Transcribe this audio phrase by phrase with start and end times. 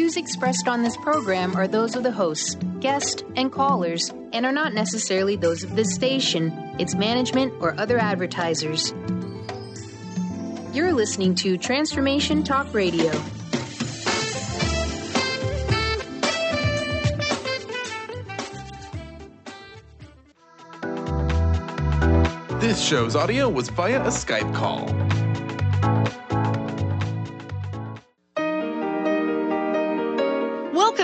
[0.00, 4.52] views expressed on this program are those of the hosts, guests, and callers, and are
[4.52, 8.94] not necessarily those of this station, its management, or other advertisers.
[10.72, 13.10] You're listening to Transformation Talk Radio.
[22.58, 24.88] This show's audio was via a Skype call.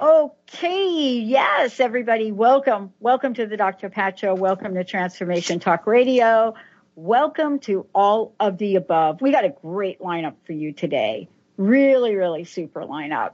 [0.00, 2.92] Okay, yes, everybody, welcome.
[3.00, 3.88] Welcome to the Dr.
[3.88, 4.32] Pat Show.
[4.32, 6.54] Welcome to Transformation Talk Radio.
[6.94, 9.20] Welcome to all of the above.
[9.20, 11.28] We got a great lineup for you today.
[11.56, 13.32] Really, really super lineup.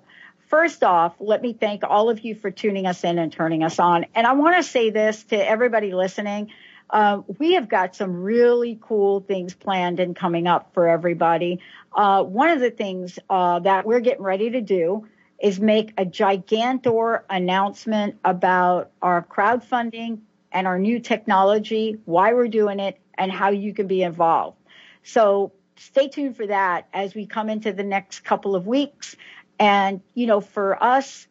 [0.48, 3.78] First off, let me thank all of you for tuning us in and turning us
[3.78, 4.06] on.
[4.14, 6.50] And I want to say this to everybody listening.
[6.88, 11.60] Uh, we have got some really cool things planned and coming up for everybody.
[11.92, 15.06] Uh, one of the things uh, that we're getting ready to do
[15.44, 22.80] is make a gigantor announcement about our crowdfunding and our new technology, why we're doing
[22.80, 24.56] it, and how you can be involved.
[25.02, 29.16] So stay tuned for that as we come into the next couple of weeks.
[29.58, 31.26] And, you know, for us,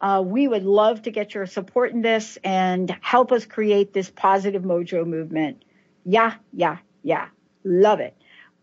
[0.00, 4.10] uh, we would love to get your support in this and help us create this
[4.10, 5.64] positive mojo movement.
[6.04, 7.28] Yeah, yeah, yeah.
[7.62, 8.16] Love it.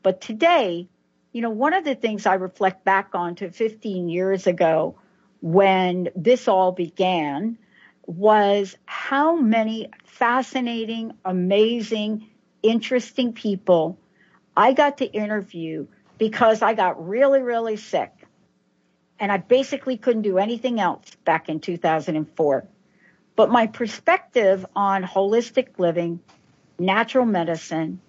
[0.04, 0.90] But today,
[1.32, 4.96] you know, one of the things I reflect back on to 15 years ago
[5.42, 7.58] when this all began
[8.06, 12.28] was how many fascinating, amazing,
[12.62, 13.98] interesting people
[14.56, 15.88] I got to interview
[16.18, 18.12] because I got really, really sick.
[19.20, 22.68] And I basically couldn't do anything else back in 2004.
[23.36, 26.20] But my perspective on holistic living,
[26.78, 28.02] natural medicine,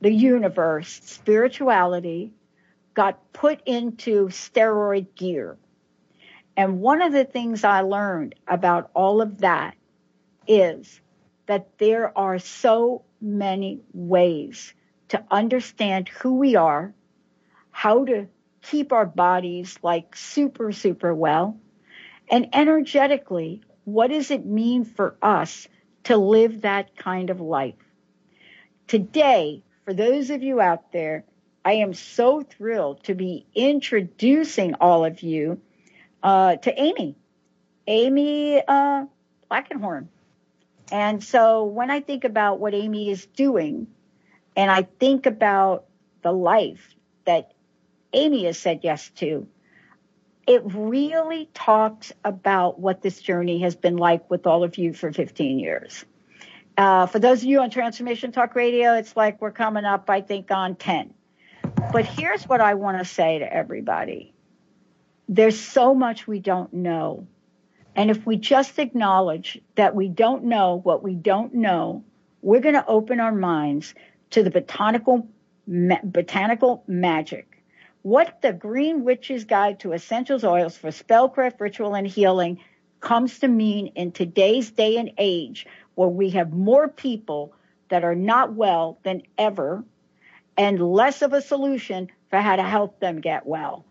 [0.00, 2.32] the universe, spirituality,
[2.96, 5.58] got put into steroid gear.
[6.56, 9.76] And one of the things I learned about all of that
[10.48, 11.00] is
[11.44, 14.72] that there are so many ways
[15.08, 16.94] to understand who we are,
[17.70, 18.28] how to
[18.62, 21.60] keep our bodies like super, super well,
[22.30, 25.68] and energetically, what does it mean for us
[26.04, 27.74] to live that kind of life?
[28.88, 31.24] Today, for those of you out there,
[31.66, 35.60] I am so thrilled to be introducing all of you
[36.22, 37.16] uh, to Amy,
[37.88, 39.06] Amy uh,
[39.50, 40.06] Blackenhorn.
[40.92, 43.88] And so when I think about what Amy is doing,
[44.54, 45.86] and I think about
[46.22, 46.94] the life
[47.24, 47.52] that
[48.12, 49.48] Amy has said yes to,
[50.46, 55.12] it really talks about what this journey has been like with all of you for
[55.12, 56.04] 15 years.
[56.78, 60.20] Uh, for those of you on Transformation Talk Radio, it's like we're coming up, I
[60.20, 61.12] think, on 10.
[61.92, 64.34] But here's what I want to say to everybody.
[65.28, 67.26] There's so much we don't know.
[67.94, 72.04] And if we just acknowledge that we don't know what we don't know,
[72.42, 73.94] we're going to open our minds
[74.30, 75.28] to the botanical,
[75.66, 77.62] ma- botanical magic.
[78.02, 82.60] What the Green Witch's Guide to Essentials Oils for Spellcraft, Ritual, and Healing
[83.00, 87.54] comes to mean in today's day and age where we have more people
[87.88, 89.84] that are not well than ever
[90.56, 93.84] and less of a solution for how to help them get well.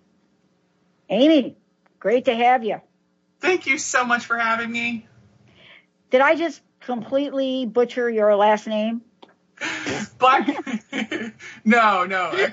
[1.09, 1.55] Amy,
[1.99, 2.81] great to have you.
[3.39, 5.07] Thank you so much for having me.
[6.09, 9.01] Did I just completely butcher your last name?
[10.19, 10.47] Black.
[11.65, 12.47] no, no.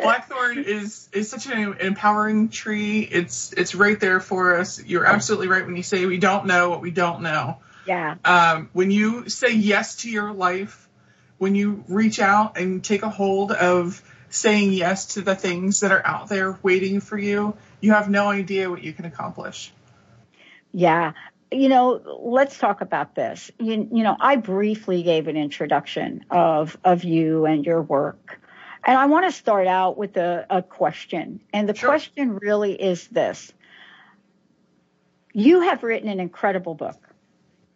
[0.00, 3.00] Blackthorn is is such an empowering tree.
[3.00, 4.82] It's it's right there for us.
[4.82, 7.58] You're absolutely right when you say we don't know what we don't know.
[7.86, 8.16] Yeah.
[8.24, 10.87] Um, when you say yes to your life,
[11.38, 15.92] when you reach out and take a hold of saying yes to the things that
[15.92, 19.72] are out there waiting for you, you have no idea what you can accomplish.
[20.72, 21.12] Yeah.
[21.50, 23.50] You know, let's talk about this.
[23.58, 28.38] You, you know, I briefly gave an introduction of, of you and your work.
[28.84, 31.40] And I want to start out with a, a question.
[31.52, 31.88] And the Sure.
[31.88, 33.52] question really is this.
[35.32, 37.07] You have written an incredible book.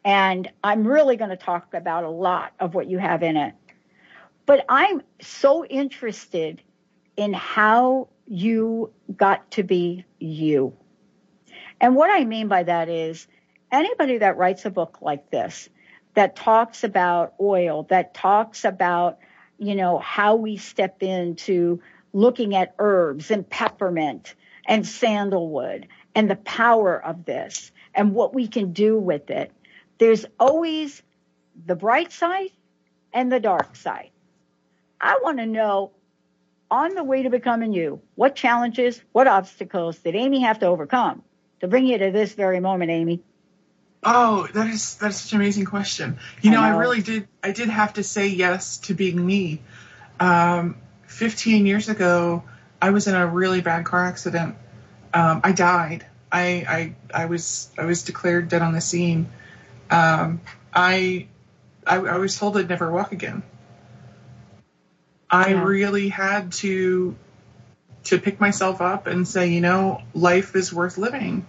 [0.05, 3.55] And I'm really going to talk about a lot of what you have in it.
[4.47, 6.61] But I'm so interested
[7.17, 10.77] in how you got to be you.
[11.81, 13.27] And what I mean by that is
[13.71, 15.69] anybody that writes a book like this,
[16.15, 19.19] that talks about oil, that talks about,
[19.59, 21.81] you know, how we step into
[22.13, 24.35] looking at herbs and peppermint
[24.67, 29.51] and sandalwood and the power of this and what we can do with it.
[30.03, 31.01] There's always
[31.65, 32.51] the bright side
[33.13, 34.11] and the dark side.
[35.01, 35.93] I want to know
[36.69, 41.23] on the way to becoming you, what challenges, what obstacles did Amy have to overcome
[41.61, 43.23] to bring you to this very moment, Amy?
[44.03, 46.19] Oh, that is that's such an amazing question.
[46.41, 47.29] You know, I I, really did.
[47.41, 49.63] I did have to say yes to being me.
[50.19, 52.43] Um, Fifteen years ago,
[52.81, 54.57] I was in a really bad car accident.
[55.15, 56.05] Um, I died.
[56.33, 59.29] I, I I was I was declared dead on the scene.
[59.93, 60.41] Um,
[60.75, 61.29] I,
[61.87, 63.43] I I was told I'd never walk again.
[65.31, 65.63] I Yeah.
[65.65, 67.17] really had to
[68.05, 71.47] to pick myself up and say, you know, life is worth living.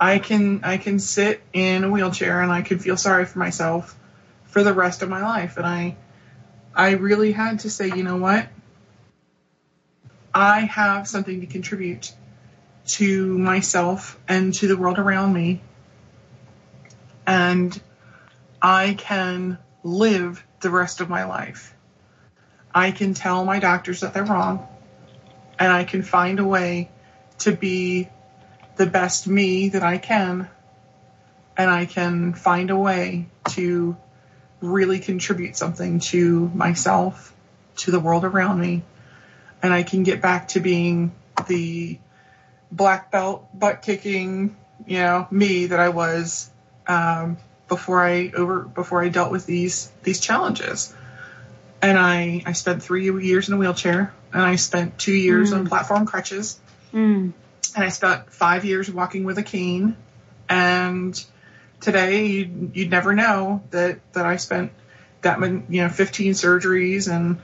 [0.00, 3.96] I can I can sit in a wheelchair and I can feel sorry for myself
[4.46, 5.56] for the rest of my life.
[5.58, 5.96] And I
[6.74, 8.48] I really had to say, you know what?
[10.34, 12.12] I have something to contribute
[12.86, 15.60] to myself and to the world around me.
[17.28, 17.78] And
[18.62, 21.74] I can live the rest of my life.
[22.74, 24.66] I can tell my doctors that they're wrong.
[25.58, 26.90] And I can find a way
[27.40, 28.08] to be
[28.76, 30.48] the best me that I can.
[31.54, 33.94] And I can find a way to
[34.62, 37.36] really contribute something to myself,
[37.76, 38.84] to the world around me.
[39.62, 41.12] And I can get back to being
[41.46, 41.98] the
[42.72, 46.50] black belt, butt kicking, you know, me that I was
[46.88, 47.36] um,
[47.68, 50.94] before I over before I dealt with these these challenges.
[51.80, 55.66] And I I spent three years in a wheelchair, and I spent two years on
[55.66, 56.58] platform crutches,
[56.92, 57.32] Mm.
[57.76, 59.96] and I spent five years walking with a cane.
[60.48, 61.22] And
[61.80, 64.72] today, you'd, you'd never know that that I spent
[65.20, 67.38] that many, you know, 15 surgeries and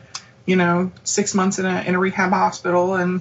[0.47, 3.21] you know six months in a in a rehab hospital and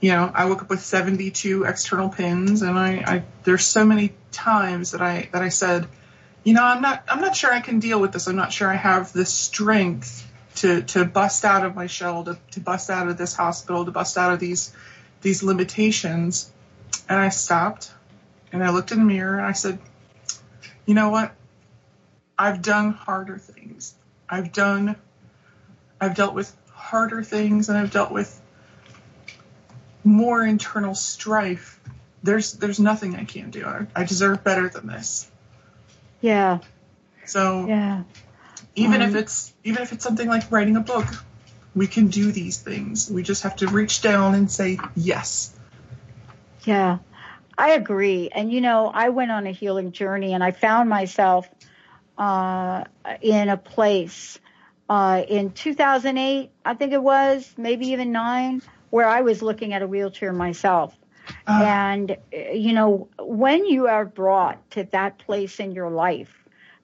[0.00, 4.12] you know I woke up with 72 external pins and I, I there's so many
[4.30, 5.86] times that I that I said
[6.44, 8.28] you know I'm not I'm not sure I can deal with this.
[8.28, 10.24] I'm not sure I have the strength
[10.56, 13.90] to to bust out of my shell to, to bust out of this hospital to
[13.90, 14.72] bust out of these
[15.20, 16.50] these limitations.
[17.08, 17.90] And I stopped
[18.52, 19.78] and I looked in the mirror and I said
[20.86, 21.34] you know what?
[22.38, 23.94] I've done harder things.
[24.28, 24.96] I've done
[26.00, 28.37] I've dealt with harder things and I've dealt with
[30.08, 31.80] more internal strife.
[32.22, 33.64] There's there's nothing I can't do.
[33.64, 35.30] I, I deserve better than this.
[36.20, 36.58] Yeah,
[37.24, 38.02] So yeah.
[38.74, 41.06] even Um, if it's even if it's something like writing a book,
[41.76, 43.10] we can do these things.
[43.10, 45.54] We just have to reach down and say yes.
[46.64, 46.98] Yeah,
[47.56, 48.30] I agree.
[48.34, 51.48] And you know, I went on a healing journey and I found myself
[52.16, 52.84] uh,
[53.20, 54.38] in a place
[54.88, 59.82] uh, in 2008, I think it was, maybe even nine, where I was looking at
[59.82, 60.96] a wheelchair myself.
[61.46, 66.32] Uh, And, you know, when you are brought to that place in your life,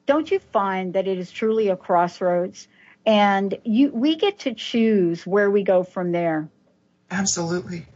[0.07, 2.69] don't you find that it is truly a crossroads?
[3.07, 6.49] And you, we get to choose where we go from there.
[7.11, 7.87] absolutely.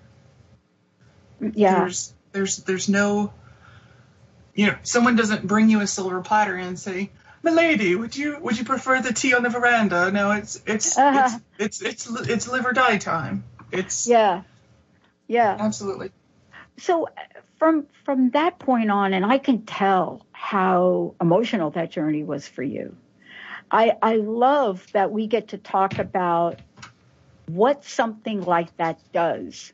[1.40, 1.80] Yeah.
[1.80, 3.32] There's there's there's no
[4.54, 7.10] you know, someone doesn't bring you a silver platter and say,
[7.44, 11.38] "Milady, would you would you prefer the tea on the veranda?" No, it's it's Uh-huh.
[11.58, 13.44] it's, it's it's it's live or die time.
[13.72, 14.42] It's Yeah.
[15.26, 15.56] Yeah.
[15.58, 16.10] absolutely.
[16.78, 17.10] So uh,
[17.58, 22.62] from from that point on, and I can tell how emotional that journey was for
[22.62, 22.96] you.
[23.70, 26.60] I I love that we get to talk about
[27.46, 29.72] what something like that does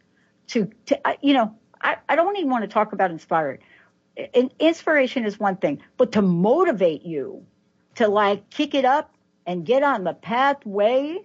[0.48, 3.60] to to uh, you know I, I don't even want to talk about inspired.
[4.32, 7.44] In, inspiration is one thing, but to motivate you
[7.96, 9.14] to like kick it up
[9.46, 11.18] and get on the pathway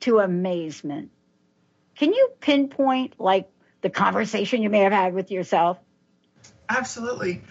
[0.00, 1.10] to amazement.
[1.96, 3.48] Can you pinpoint like
[3.80, 5.78] the conversation you may have had with yourself?
[6.68, 7.42] Absolutely.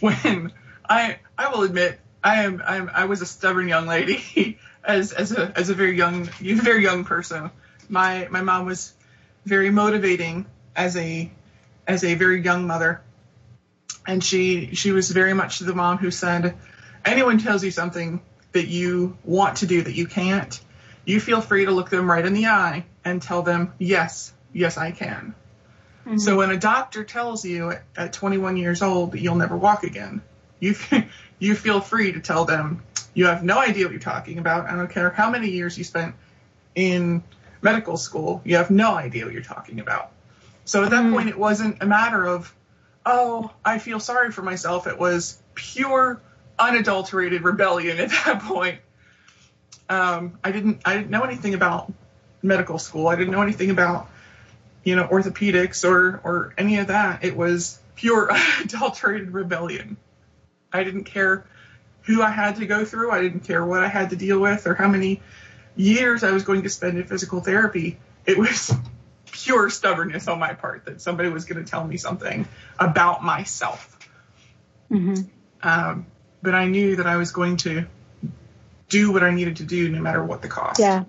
[0.00, 0.52] When
[0.88, 5.32] I I will admit I am I'm, I was a stubborn young lady as as
[5.32, 7.50] a as a very young very young person.
[7.88, 8.94] My my mom was
[9.44, 11.30] very motivating as a
[11.86, 13.02] as a very young mother,
[14.06, 16.56] and she she was very much the mom who said,
[17.04, 18.22] anyone tells you something
[18.52, 20.60] that you want to do that you can't,
[21.04, 24.78] you feel free to look them right in the eye and tell them yes yes
[24.78, 25.34] I can.
[26.06, 26.18] Mm-hmm.
[26.18, 29.84] So when a doctor tells you at, at 21 years old that you'll never walk
[29.84, 30.22] again,
[30.60, 30.74] you
[31.38, 32.82] you feel free to tell them
[33.14, 34.66] you have no idea what you're talking about.
[34.68, 36.14] I don't care how many years you spent
[36.74, 37.22] in
[37.62, 40.10] medical school, you have no idea what you're talking about.
[40.64, 41.14] So at that mm-hmm.
[41.14, 42.54] point, it wasn't a matter of
[43.06, 44.86] oh, I feel sorry for myself.
[44.86, 46.22] It was pure,
[46.58, 48.78] unadulterated rebellion at that point.
[49.88, 51.92] Um, I didn't I didn't know anything about
[52.42, 53.08] medical school.
[53.08, 54.08] I didn't know anything about
[54.82, 57.24] you know orthopedics or or any of that.
[57.24, 58.30] It was pure
[58.62, 59.96] adulterated rebellion.
[60.72, 61.46] I didn't care
[62.02, 63.10] who I had to go through.
[63.10, 65.22] I didn't care what I had to deal with or how many
[65.76, 67.98] years I was going to spend in physical therapy.
[68.26, 68.72] It was
[69.26, 72.46] pure stubbornness on my part that somebody was going to tell me something
[72.78, 73.98] about myself.
[74.90, 75.22] Mm-hmm.
[75.62, 76.06] Um,
[76.42, 77.86] but I knew that I was going to
[78.94, 80.78] do what I needed to do no matter what the cost.
[80.78, 81.04] Yeah.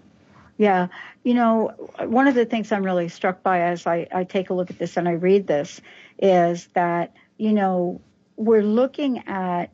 [0.58, 0.88] Yeah.
[1.24, 4.54] You know, one of the things I'm really struck by as I, I take a
[4.54, 5.82] look at this and I read this
[6.18, 8.01] is that, you know,
[8.38, 9.68] we're looking at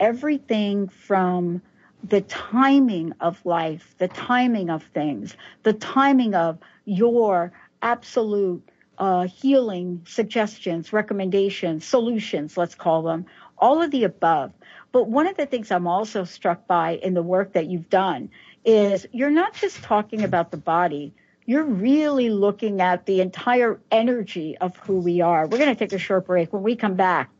[0.00, 1.62] everything from
[2.02, 10.02] the timing of life, the timing of things, the timing of your absolute uh, healing
[10.06, 13.26] suggestions, recommendations, solutions, let's call them,
[13.58, 14.52] all of the above.
[14.92, 18.30] But one of the things I'm also struck by in the work that you've done
[18.64, 21.14] is you're not just talking about the body,
[21.46, 25.46] you're really looking at the entire energy of who we are.
[25.46, 26.52] We're going to take a short break.
[26.52, 27.30] When we come back,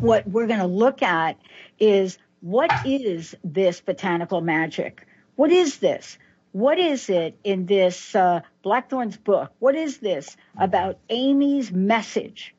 [0.00, 1.38] what we're going to look at
[1.78, 5.06] is what is this botanical magic?
[5.36, 6.18] What is this?
[6.52, 9.52] What is it in this uh, Blackthorn's book?
[9.58, 12.54] What is this about Amy's message,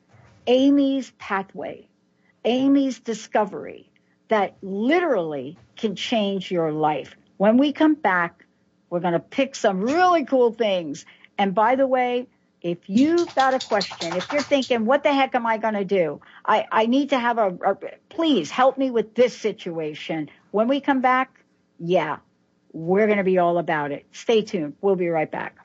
[0.46, 1.88] Amy's pathway,
[2.44, 3.87] Amy's discovery
[4.28, 7.16] that literally can change your life?
[7.36, 8.44] When we come back,
[8.90, 11.04] we're going to pick some really cool things.
[11.36, 12.28] And by the way,
[12.60, 15.84] if you've got a question, if you're thinking, what the heck am I going to
[15.84, 16.20] do?
[16.44, 17.76] I, I need to have a, a,
[18.08, 20.30] please help me with this situation.
[20.50, 21.44] When we come back,
[21.78, 22.18] yeah,
[22.72, 24.06] we're going to be all about it.
[24.12, 24.74] Stay tuned.
[24.80, 25.56] We'll be right back.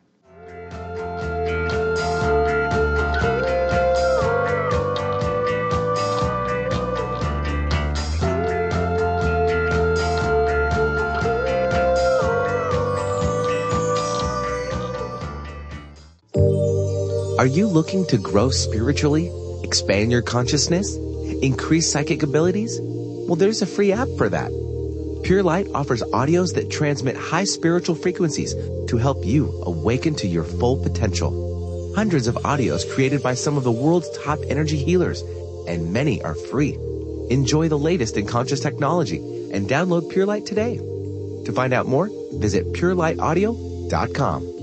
[17.43, 19.29] Are you looking to grow spiritually,
[19.65, 20.95] expand your consciousness,
[21.41, 22.79] increase psychic abilities?
[22.81, 24.50] Well, there's a free app for that.
[25.25, 28.53] Pure Light offers audios that transmit high spiritual frequencies
[28.88, 31.91] to help you awaken to your full potential.
[31.97, 35.19] Hundreds of audios created by some of the world's top energy healers,
[35.67, 36.77] and many are free.
[37.29, 39.17] Enjoy the latest in conscious technology
[39.51, 40.77] and download Pure Light today.
[40.77, 44.62] To find out more, visit purelight.audio.com.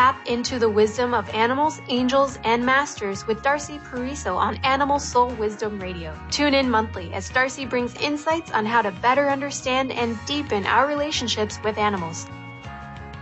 [0.00, 5.28] Tap into the wisdom of animals, angels, and masters with Darcy Pariso on Animal Soul
[5.34, 6.18] Wisdom Radio.
[6.30, 10.88] Tune in monthly as Darcy brings insights on how to better understand and deepen our
[10.88, 12.26] relationships with animals.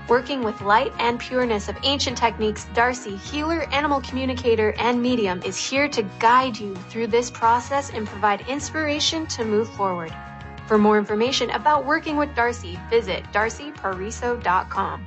[0.09, 5.57] Working with light and pureness of ancient techniques, Darcy, healer, animal communicator, and medium, is
[5.57, 10.15] here to guide you through this process and provide inspiration to move forward.
[10.69, 15.07] For more information about working with Darcy, visit darcypariso.com.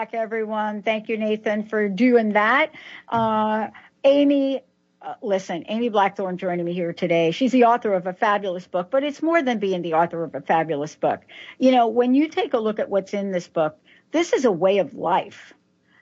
[0.00, 0.80] back, everyone.
[0.80, 2.72] Thank you, Nathan, for doing that.
[3.06, 3.68] Uh,
[4.02, 4.62] Amy,
[5.02, 7.32] uh, listen, Amy Blackthorn joining me here today.
[7.32, 10.34] She's the author of a fabulous book, but it's more than being the author of
[10.34, 11.20] a fabulous book.
[11.58, 13.78] You know, when you take a look at what's in this book,
[14.10, 15.52] this is a way of life.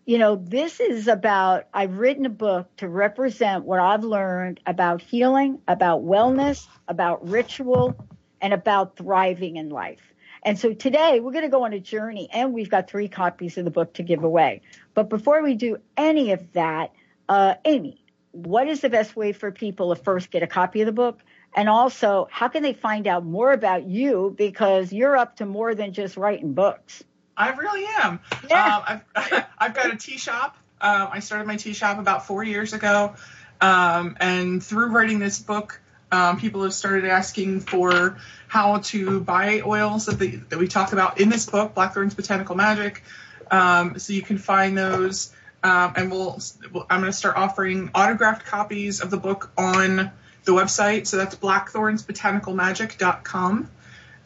[0.07, 5.02] You know, this is about, I've written a book to represent what I've learned about
[5.02, 7.97] healing, about wellness, about ritual,
[8.40, 10.14] and about thriving in life.
[10.42, 13.59] And so today we're going to go on a journey and we've got three copies
[13.59, 14.62] of the book to give away.
[14.95, 16.92] But before we do any of that,
[17.28, 20.87] uh, Amy, what is the best way for people to first get a copy of
[20.87, 21.21] the book?
[21.54, 24.35] And also, how can they find out more about you?
[24.37, 27.02] Because you're up to more than just writing books.
[27.37, 28.21] I really am.
[28.49, 28.76] Yeah.
[28.76, 30.57] Um, I've, I've got a tea shop.
[30.80, 33.14] Um, I started my tea shop about four years ago.
[33.61, 35.80] Um, and through writing this book,
[36.11, 41.21] um, people have started asking for how to buy oils that, that we talk about
[41.21, 43.03] in this book, Blackthorn's Botanical Magic.
[43.50, 45.33] Um, so you can find those.
[45.62, 46.41] Um, and we'll,
[46.88, 50.11] I'm going to start offering autographed copies of the book on
[50.45, 51.07] the website.
[51.07, 53.71] So that's blackthornsbotanicalmagic.com.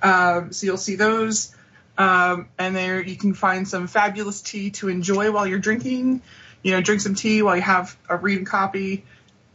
[0.03, 1.55] Um, so you'll see those.
[1.99, 6.23] Um, and there you can find some fabulous tea to enjoy while you're drinking.
[6.62, 9.05] You know, drink some tea while you have a reading copy.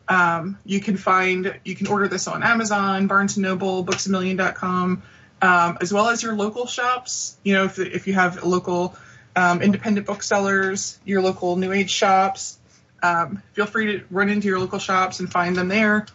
[0.09, 5.03] Um, you can find, you can order this on Amazon, Barnes & Noble, booksamillion.com,
[5.41, 7.37] um, as well as your local shops.
[7.43, 8.95] You know, if, if you have local
[9.35, 12.57] um, independent booksellers, your local New Age shops,
[13.03, 16.07] um, feel free to run into your local shops and find them there.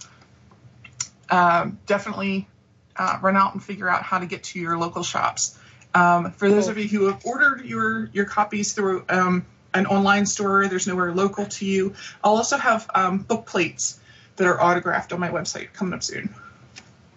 [1.30, 2.48] Um, definitely
[2.96, 5.58] uh, run out and figure out how to get to your local shops.
[5.94, 9.44] Um, for those of you who have ordered your your copies through um,
[9.74, 11.94] an online store, there's nowhere local to you.
[12.22, 13.98] I'll also have um, book plates
[14.36, 16.34] that are autographed on my website coming up soon.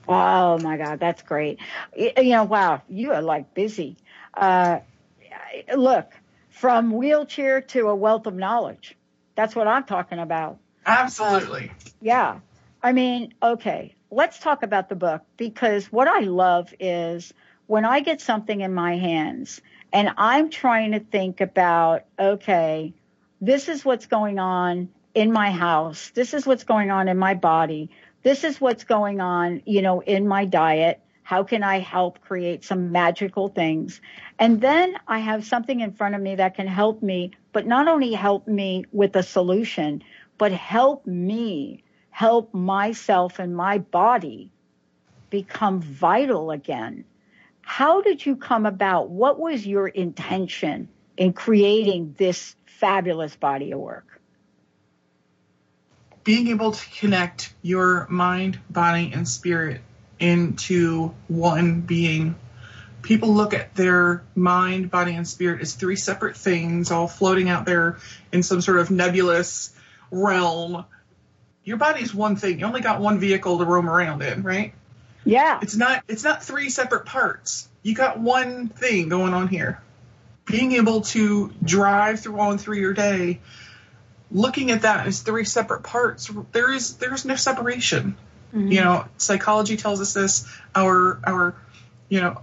[0.08, 1.60] Oh my God, that's great.
[1.96, 3.98] You know, wow, you are like busy.
[4.34, 4.80] Uh,
[5.76, 6.12] look,
[6.50, 8.96] from wheelchair to a wealth of knowledge.
[9.36, 10.60] That's what I'm talking about.
[10.86, 11.70] Absolutely.
[11.70, 12.40] Uh, yeah.
[12.82, 17.34] I mean, okay, let's talk about the book because what I love is
[17.68, 22.94] when I get something in my hands and I'm trying to think about, okay,
[23.42, 26.12] this is what's going on in my house.
[26.14, 27.90] This is what's going on in my body.
[28.24, 31.02] This is what's going on, you know, in my diet.
[31.24, 34.00] How can I help create some magical things?
[34.38, 37.88] And then I have something in front of me that can help me, but not
[37.88, 40.04] only help me with a solution,
[40.38, 44.52] but help me help myself and my body
[45.30, 47.04] become vital again.
[47.66, 49.10] How did you come about?
[49.10, 54.22] What was your intention in creating this fabulous body of work?
[56.24, 59.82] Being able to connect your mind, body, and spirit
[60.20, 62.36] into one being.
[63.02, 67.66] People look at their mind, body, and spirit as three separate things, all floating out
[67.66, 67.98] there
[68.32, 69.74] in some sort of nebulous
[70.12, 70.86] realm.
[71.64, 72.60] Your body's one thing.
[72.60, 74.74] You only got one vehicle to roam around in, right?
[75.26, 75.60] Yeah.
[75.62, 77.68] It's not it's not three separate parts.
[77.84, 79.82] You got one thing going on here.
[80.46, 83.42] Being able to drive through on through your day,
[84.32, 88.16] looking at that as three separate parts, there is there's no separation.
[88.54, 88.72] Mm-hmm.
[88.72, 90.48] You know, psychology tells us this.
[90.76, 91.56] Our our
[92.08, 92.42] you know,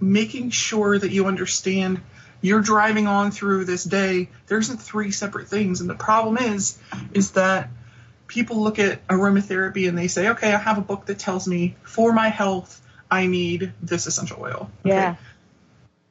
[0.00, 2.00] making sure that you understand
[2.42, 5.80] you're driving on through this day, there isn't three separate things.
[5.80, 6.78] And the problem is,
[7.12, 7.68] is that
[8.30, 11.74] people look at aromatherapy and they say, okay, I have a book that tells me
[11.82, 14.70] for my health, I need this essential oil.
[14.86, 14.94] Okay?
[14.94, 15.16] Yeah.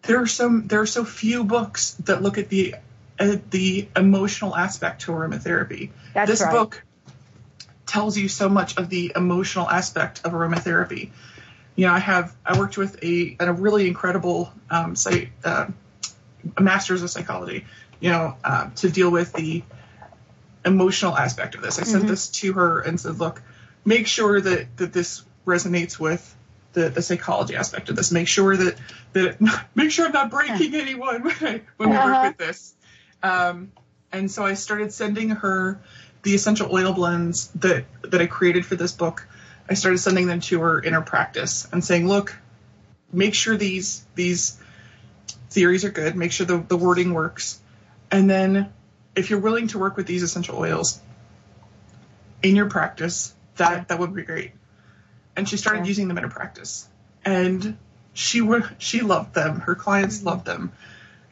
[0.02, 2.76] There are some there are so few books that look at the
[3.20, 5.92] uh, the emotional aspect to aromatherapy.
[6.14, 6.52] That's this right.
[6.52, 6.84] book
[7.86, 11.12] tells you so much of the emotional aspect of aromatherapy.
[11.76, 15.68] You know, I have I worked with a a really incredible um, site, uh,
[16.58, 17.66] a master's of psychology.
[18.02, 19.64] You know, uh, to deal with the
[20.66, 21.80] emotional aspect of this.
[21.80, 22.08] I sent Mhm.
[22.10, 23.42] this to her and said, look,
[23.86, 26.36] make sure that, that this resonates with
[26.74, 28.12] the, the psychology aspect of this.
[28.12, 28.78] Make sure that,
[29.14, 29.38] that it,
[29.76, 32.08] make sure I'm not breaking anyone when, I, when we Uh-huh.
[32.12, 32.74] work with this.
[33.24, 33.72] Um,
[34.12, 35.80] and so I started sending her
[36.24, 39.28] the essential oil blends that, that I created for this book.
[39.70, 42.36] I started sending them to her in her practice and saying, look,
[43.14, 44.58] make sure these, these
[45.50, 46.16] theories are good.
[46.16, 47.60] Make sure the, the wording works.
[48.12, 48.74] And then
[49.16, 51.00] if you're willing to work with these essential oils
[52.42, 54.52] in your practice, that that would be great.
[55.36, 55.88] And she started Yeah.
[55.88, 56.88] using them in her practice,
[57.26, 57.78] and
[58.14, 59.60] she would she loved them.
[59.62, 60.28] Her clients Mm-hmm.
[60.28, 60.72] loved them.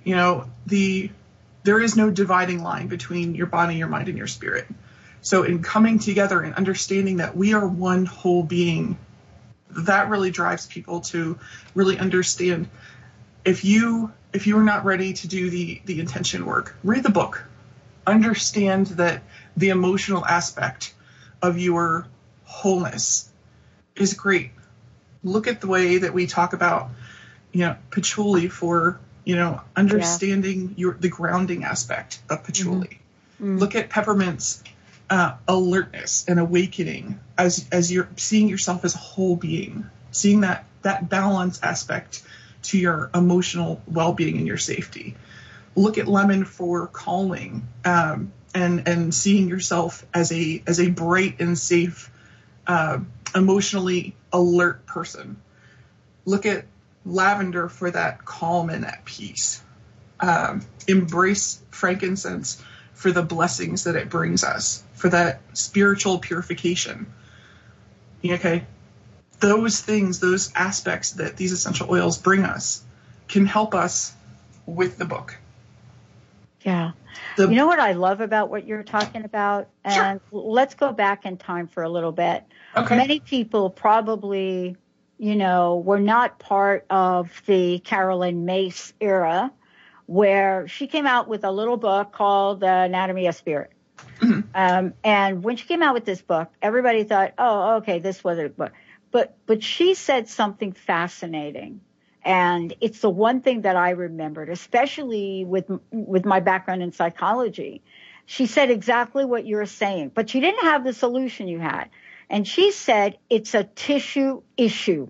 [0.04, 1.12] You know the
[1.64, 4.68] there is no dividing line between your body, your mind, and your spirit.
[5.22, 8.98] So in coming together and understanding that we are one whole being,
[9.72, 11.38] that really drives people to
[11.76, 12.70] really understand
[13.44, 17.10] if you if you are not ready to do the the intention work, read the
[17.10, 17.44] book.
[18.08, 19.22] Understand that
[19.56, 20.94] the emotional aspect
[21.42, 22.08] of your
[22.46, 23.30] wholeness
[23.96, 24.52] is great.
[25.24, 26.90] Look at the way that we talk about,
[27.52, 30.74] you know, patchouli for, you know, understanding yeah.
[30.78, 32.88] your the grounding aspect of patchouli.
[32.88, 33.44] Mm-hmm.
[33.44, 33.58] Mm-hmm.
[33.58, 34.64] Look at peppermint's
[35.10, 40.66] uh, alertness and awakening as as you're seeing yourself as a whole being, seeing that
[40.82, 42.24] that balance aspect
[42.64, 45.16] to your emotional well-being and your safety.
[45.78, 51.40] Look at lemon for calling um, and and seeing yourself as a as a bright
[51.40, 52.12] and safe,
[52.66, 53.00] uh,
[53.36, 55.40] emotionally alert person.
[56.26, 56.66] Look at
[57.06, 59.62] lavender for that calm and that peace.
[60.20, 62.64] Um, embrace frankincense
[62.94, 67.14] for the blessings that it brings us, for that spiritual purification.
[68.26, 68.66] Okay,
[69.40, 72.84] those things, those aspects that these essential oils bring us
[73.28, 74.16] can help us
[74.66, 75.38] with the book.
[76.68, 76.92] Yeah.
[77.38, 79.70] The, you know what I love about what you're talking about?
[79.86, 80.42] And sure.
[80.42, 82.44] let's go back in time for a little bit.
[82.76, 82.98] Okay.
[82.98, 84.76] Many people probably,
[85.18, 89.50] you know, were not part of the Caroline Myss era
[90.08, 93.72] where she came out with a little book called The Anatomy of Spirit.
[94.20, 94.42] Mm-hmm.
[94.54, 98.40] Um, and when she came out with this book, everybody thought, oh, okay, this was
[98.40, 98.74] a book.
[99.12, 101.80] But but she said something fascinating,
[102.28, 107.82] and it's the one thing that I remembered, especially with with my background in psychology.
[108.26, 111.86] She said exactly what you're saying, but she didn't have the solution you had.
[112.30, 115.08] And she said it's a tissue issue.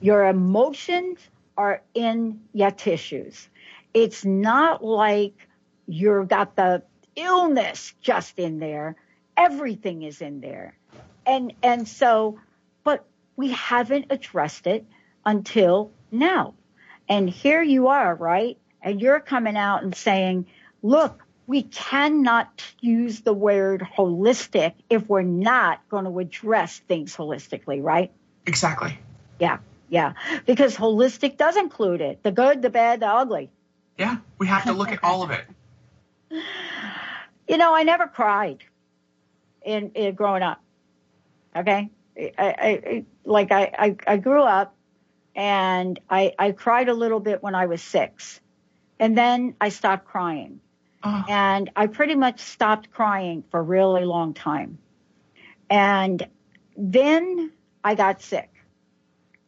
[0.00, 1.20] Your emotions
[1.56, 3.48] are in your tissues.
[3.94, 5.34] It's not like
[5.86, 6.82] you've got the
[7.14, 8.96] illness just in there.
[9.36, 10.76] Everything is in there.
[11.24, 12.40] And and so
[12.82, 13.04] but
[13.36, 14.84] we haven't addressed it
[15.24, 16.54] until now.
[17.08, 18.58] And here you are, right?
[18.80, 20.46] And you're coming out and saying,
[20.82, 27.82] look, we cannot use the word holistic if we're not going to address things holistically,
[27.82, 28.12] right?
[28.46, 28.98] Exactly.
[29.38, 29.58] Yeah,
[29.88, 30.14] yeah.
[30.46, 33.50] Because holistic does include it the good, the bad, the ugly.
[33.98, 35.44] Yeah, we have to look at all of it.
[37.48, 38.64] You know, I never cried
[39.62, 40.62] in, in growing up.
[41.54, 41.90] Okay.
[42.16, 44.74] I, I like I, I, I grew up
[45.34, 48.40] and I, I cried a little bit when I was six.
[48.98, 50.60] And then I stopped crying.
[51.02, 51.24] Oh.
[51.28, 54.78] And I pretty much stopped crying for a really long time.
[55.68, 56.26] And
[56.76, 58.50] then I got sick.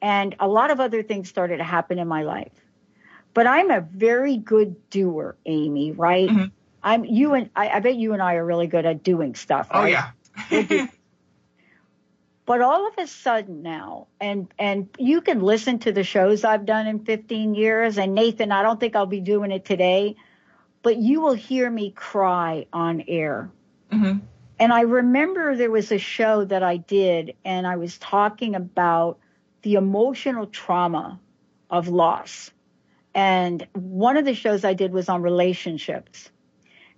[0.02, 2.52] And a lot of other things started to happen in my life.
[3.32, 6.28] But I'm a very good doer, Amy, right?
[6.28, 6.44] Mm-hmm.
[6.82, 9.68] I'm you and I, I, bet you and I are really good at doing stuff.
[9.70, 9.96] Oh, right?
[10.50, 10.86] Oh yeah.
[12.46, 16.66] But all of a sudden now, and and you can listen to the shows I've
[16.66, 20.16] done in 15 years, and Nathan, I don't think I'll be doing it today,
[20.82, 23.50] but you will hear me cry on air.
[23.90, 24.18] Mm-hmm.
[24.58, 29.18] And I remember there was a show that I did, and I was talking about
[29.62, 31.18] the emotional trauma
[31.70, 32.50] of loss.
[33.14, 36.30] And one of the shows I did was on relationships.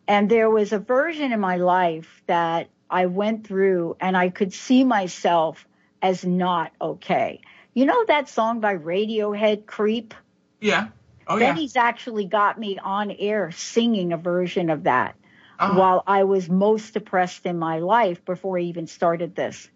[0.08, 4.52] And there was a version in my life that I went through and I could
[4.52, 5.66] see myself
[6.02, 7.40] as not okay.
[7.74, 10.14] You know that song by Radiohead, Creep?
[10.60, 10.88] Yeah.
[11.26, 11.60] Oh, then yeah.
[11.62, 15.16] he's actually got me on air singing a version of that
[15.58, 15.78] uh-huh.
[15.78, 19.68] while I was most depressed in my life before I even started this.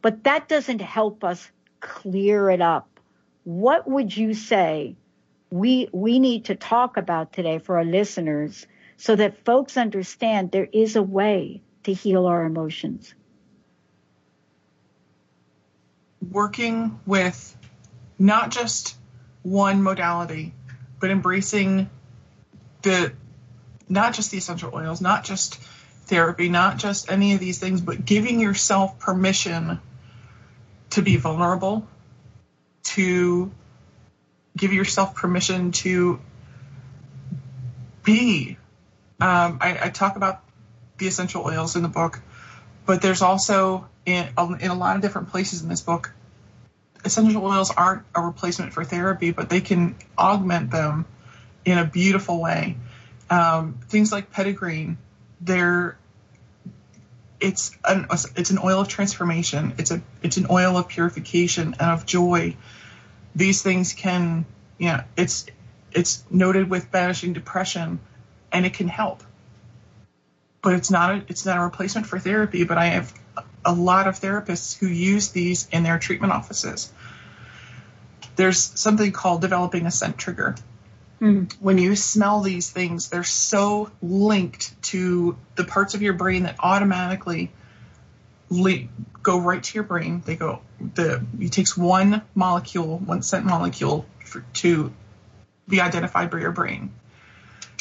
[0.00, 2.88] But that doesn't help us clear it up.
[3.44, 4.96] What would you say
[5.50, 10.68] we we need to talk about today for our listeners so that folks understand there
[10.72, 13.14] is a way to heal our emotions?
[16.30, 17.56] Working with
[18.18, 18.94] not just
[19.42, 20.52] one modality,
[21.00, 21.88] but embracing
[22.82, 23.12] the
[23.88, 25.54] not just the essential oils, not just
[26.04, 29.80] therapy, not just any of these things, but giving yourself permission
[30.90, 31.88] to be vulnerable,
[32.82, 33.50] to
[34.54, 36.20] give yourself permission to
[38.04, 38.58] be.
[39.20, 40.42] Um, I, I, talk about
[40.98, 42.20] the essential oils in the book,
[42.86, 44.28] but there's also in,
[44.60, 46.12] in a lot of different places in this book,
[47.04, 51.06] essential oils aren't a replacement for therapy, but they can augment them
[51.64, 52.76] in a beautiful way.
[53.30, 54.96] Um, things like petitgrain,
[55.40, 55.98] they're
[57.40, 58.06] it's an
[58.36, 59.74] it's an oil of transformation.
[59.78, 62.56] It's a it's an oil of purification and of joy.
[63.34, 64.44] These things can,
[64.78, 65.46] you know, it's
[65.92, 68.00] it's noted with banishing depression,
[68.50, 69.22] and it can help
[70.68, 72.64] but it's not a, it's not a replacement for therapy.
[72.64, 73.14] But I have
[73.64, 76.92] a lot of therapists who use these in their treatment offices.
[78.36, 80.56] There's something called developing a scent trigger,
[81.20, 81.52] Mm.
[81.60, 86.56] When you smell these things, they're so linked to the parts of your brain that
[86.60, 87.50] automatically
[88.50, 88.88] le-
[89.22, 90.22] go right to your brain.
[90.24, 90.60] They go
[90.94, 94.92] the it takes one molecule, one scent molecule for, to
[95.66, 96.92] be identified by your brain.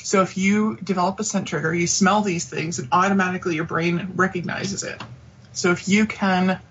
[0.07, 4.13] So if you develop a scent trigger, you smell these things, and automatically your brain
[4.15, 5.03] recognizes it.
[5.51, 6.61] So if you can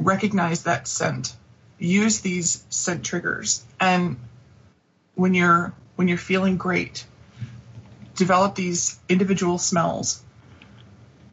[0.00, 1.36] recognize that scent,
[1.78, 4.16] use these scent triggers, and
[5.14, 7.06] when you're when you're feeling great,
[8.16, 10.20] develop these individual smells.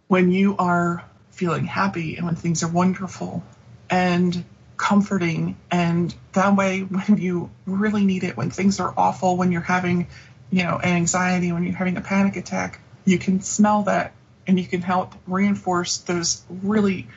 [0.05, 3.41] When you are feeling happy and when things are wonderful
[3.89, 4.45] and
[4.77, 9.61] comforting and that way when you really need it when things are awful when you're
[9.61, 10.07] having
[10.53, 14.13] you know anxiety when you're having a panic attack you can smell that
[14.45, 17.07] and you can help reinforce those really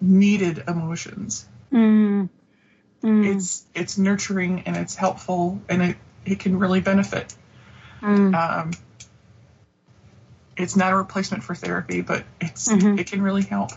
[0.00, 2.26] needed emotions mm.
[3.02, 3.36] Mm.
[3.36, 7.34] it's it's nurturing and it's helpful and it it can really benefit
[8.00, 8.34] mm.
[8.34, 8.70] um,
[10.56, 12.98] it's not a replacement for therapy but it's mm-hmm.
[12.98, 13.72] it can really help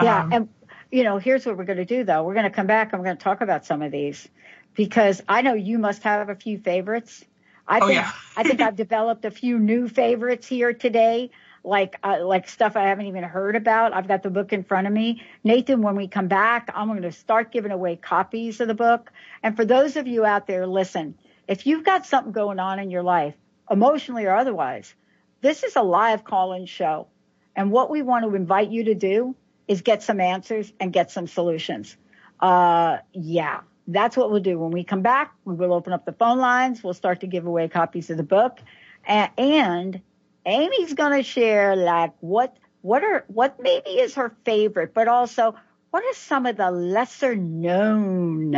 [0.00, 0.48] yeah um, and
[0.90, 3.00] you know here's what we're going to do though we're going to come back and
[3.00, 4.26] we're going to talk about some of these
[4.74, 7.24] because i know you must have a few favorites
[7.66, 8.12] i oh, think yeah.
[8.36, 11.30] i think i've developed a few new favorites here today
[11.64, 13.92] like uh, like stuff I haven't even heard about.
[13.92, 15.22] I've got the book in front of me.
[15.44, 19.12] Nathan, when we come back, I'm going to start giving away copies of the book.
[19.42, 22.90] And for those of you out there, listen, if you've got something going on in
[22.90, 23.34] your life,
[23.70, 24.94] emotionally or otherwise,
[25.40, 27.08] this is a live call-in show.
[27.54, 29.36] And what we want to invite you to do
[29.68, 31.96] is get some answers and get some solutions.
[32.40, 33.60] Uh, yeah,
[33.94, 34.58] that's what we'll do.
[34.58, 36.82] When we come back, we will open up the phone lines.
[36.82, 38.58] We'll start to give away copies of the book.
[39.04, 40.00] And, and
[40.46, 45.54] Amy's going to share like what what are what maybe is her favorite, but also
[45.90, 48.56] what are some of the lesser known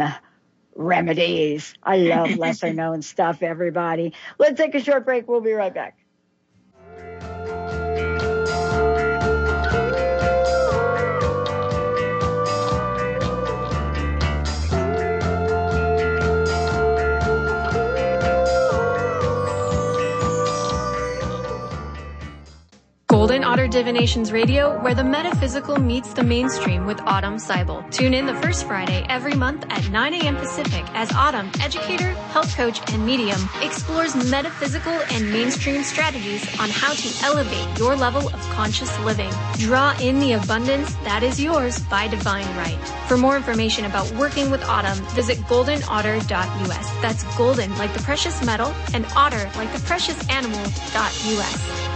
[0.74, 1.74] remedies?
[1.82, 4.14] I love lesser known stuff, everybody.
[4.38, 5.28] Let's take a short break.
[5.28, 5.98] We'll be right back.
[23.24, 27.90] Golden Otter Divinations Radio, where the metaphysical meets the mainstream with Autumn Seibel.
[27.90, 30.36] Tune in the first Friday every month at 9 a.m.
[30.36, 36.92] Pacific as Autumn, educator, health coach, and medium, explores metaphysical and mainstream strategies on how
[36.92, 39.32] to elevate your level of conscious living.
[39.54, 42.78] Draw in the abundance that is yours by divine right.
[43.08, 46.90] For more information about working with Autumn, visit goldenotter.us.
[47.00, 51.93] That's golden like the precious metal and otter like the precious animal.us.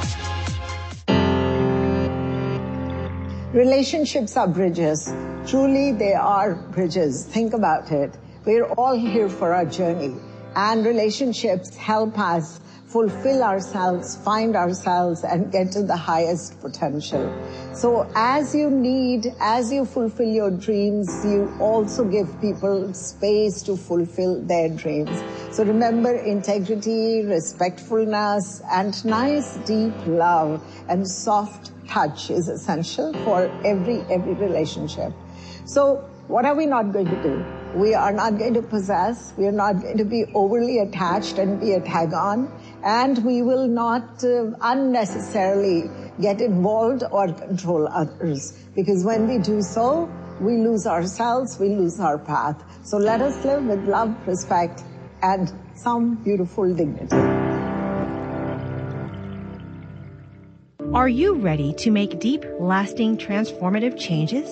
[3.54, 5.10] Relationships are bridges.
[5.46, 7.24] Truly, they are bridges.
[7.24, 8.14] Think about it.
[8.44, 10.14] We're all here for our journey,
[10.54, 17.24] and relationships help us fulfill ourselves, find ourselves, and get to the highest potential.
[17.72, 23.78] So, as you need, as you fulfill your dreams, you also give people space to
[23.78, 25.22] fulfill their dreams.
[25.52, 34.00] So, remember integrity, respectfulness, and nice, deep love and soft touch is essential for every
[34.10, 35.12] every relationship.
[35.64, 37.44] So what are we not going to do?
[37.74, 39.32] We are not going to possess.
[39.38, 42.52] We are not going to be overly attached and be a tag on.
[42.84, 48.52] And we will not uh, unnecessarily get involved or control others.
[48.74, 52.62] Because when we do so, we lose ourselves, we lose our path.
[52.84, 54.82] So let us live with love, respect,
[55.22, 57.47] and some beautiful dignity.
[60.94, 64.48] Are you ready to make deep, lasting, transformative changes?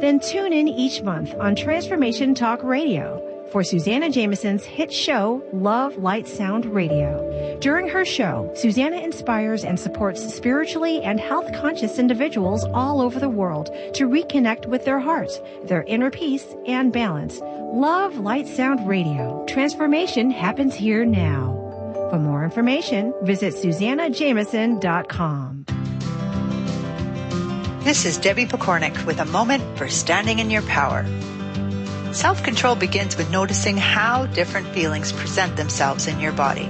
[0.00, 5.96] Then tune in each month on Transformation Talk Radio for Susanna Jameson's hit show, Love,
[5.96, 7.58] Light, Sound Radio.
[7.60, 13.28] During her show, Susanna inspires and supports spiritually and health conscious individuals all over the
[13.28, 17.40] world to reconnect with their hearts, their inner peace, and balance.
[17.40, 19.44] Love, Light, Sound Radio.
[19.48, 21.56] Transformation happens here now.
[22.10, 25.79] For more information, visit SusannaJameson.com.
[27.82, 31.06] This is Debbie Pokornik with a moment for standing in your power.
[32.12, 36.66] Self control begins with noticing how different feelings present themselves in your body.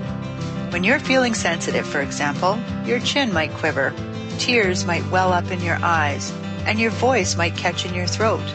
[0.70, 3.92] When you're feeling sensitive, for example, your chin might quiver,
[4.38, 6.32] tears might well up in your eyes,
[6.64, 8.46] and your voice might catch in your throat.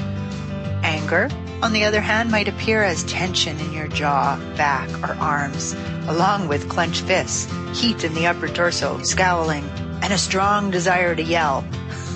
[0.81, 1.27] Anger,
[1.61, 5.75] on the other hand, might appear as tension in your jaw, back, or arms,
[6.07, 9.69] along with clenched fists, heat in the upper torso, scowling,
[10.01, 11.65] and a strong desire to yell.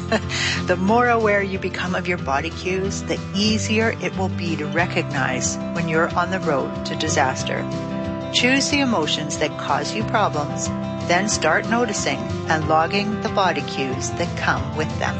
[0.65, 4.65] the more aware you become of your body cues, the easier it will be to
[4.67, 7.61] recognize when you're on the road to disaster.
[8.33, 10.67] Choose the emotions that cause you problems,
[11.07, 12.17] then start noticing
[12.49, 15.15] and logging the body cues that come with them.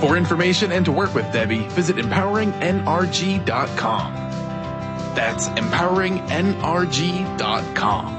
[0.00, 4.14] For information and to work with Debbie, visit empoweringnrg.com.
[5.14, 8.13] That's empoweringnrg.com.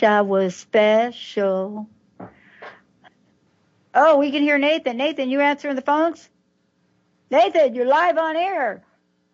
[0.00, 1.88] wish I was special.
[3.94, 4.96] Oh, we can hear Nathan.
[4.96, 6.28] Nathan, you answering the phones?
[7.30, 8.82] Nathan, you're live on air.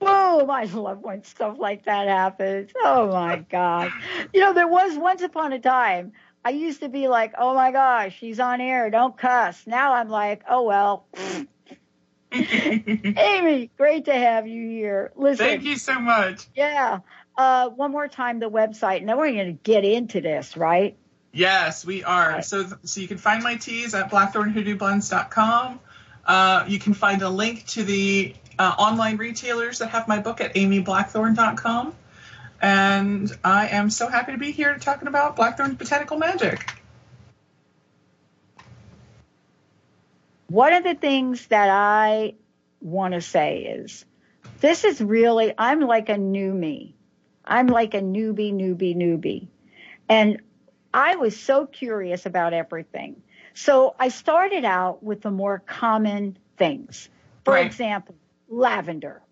[0.01, 0.51] Boom!
[0.51, 2.71] I love when stuff like that happens.
[2.77, 3.93] Oh my God.
[4.33, 6.13] You know, there was once upon a time,
[6.45, 9.67] I used to be like, oh my gosh, she's on air, don't cuss.
[9.67, 11.07] Now I'm like, oh well.
[12.33, 15.13] Amy, great to have you here.
[15.17, 15.47] Listen.
[15.47, 16.47] Thank you so much.
[16.55, 17.01] Yeah.
[17.37, 19.03] Uh, one more time, the website.
[19.03, 20.97] Now we're going to get into this, right?
[21.33, 22.41] Yes, we are.
[22.41, 25.81] So, so you can find my teas at blackthornhoodooblends.com.
[26.25, 30.41] Uh, you can find a link to the uh, online retailers that have my book
[30.41, 31.95] at amyblackthorn.com.
[32.63, 36.81] And I am so happy to be here talking about Blackthorn's botanical magic.
[40.49, 42.35] One of the things that I
[42.81, 44.05] want to say is
[44.61, 46.96] this is really, I'm like a new me.
[47.47, 49.49] I'm like a newbie, newbie, newbie.
[50.09, 50.41] And
[50.93, 53.23] I was so curious about everything.
[53.55, 57.09] So I started out with the more common things.
[57.45, 57.67] For Right.
[57.67, 58.17] example,
[58.49, 59.23] lavender,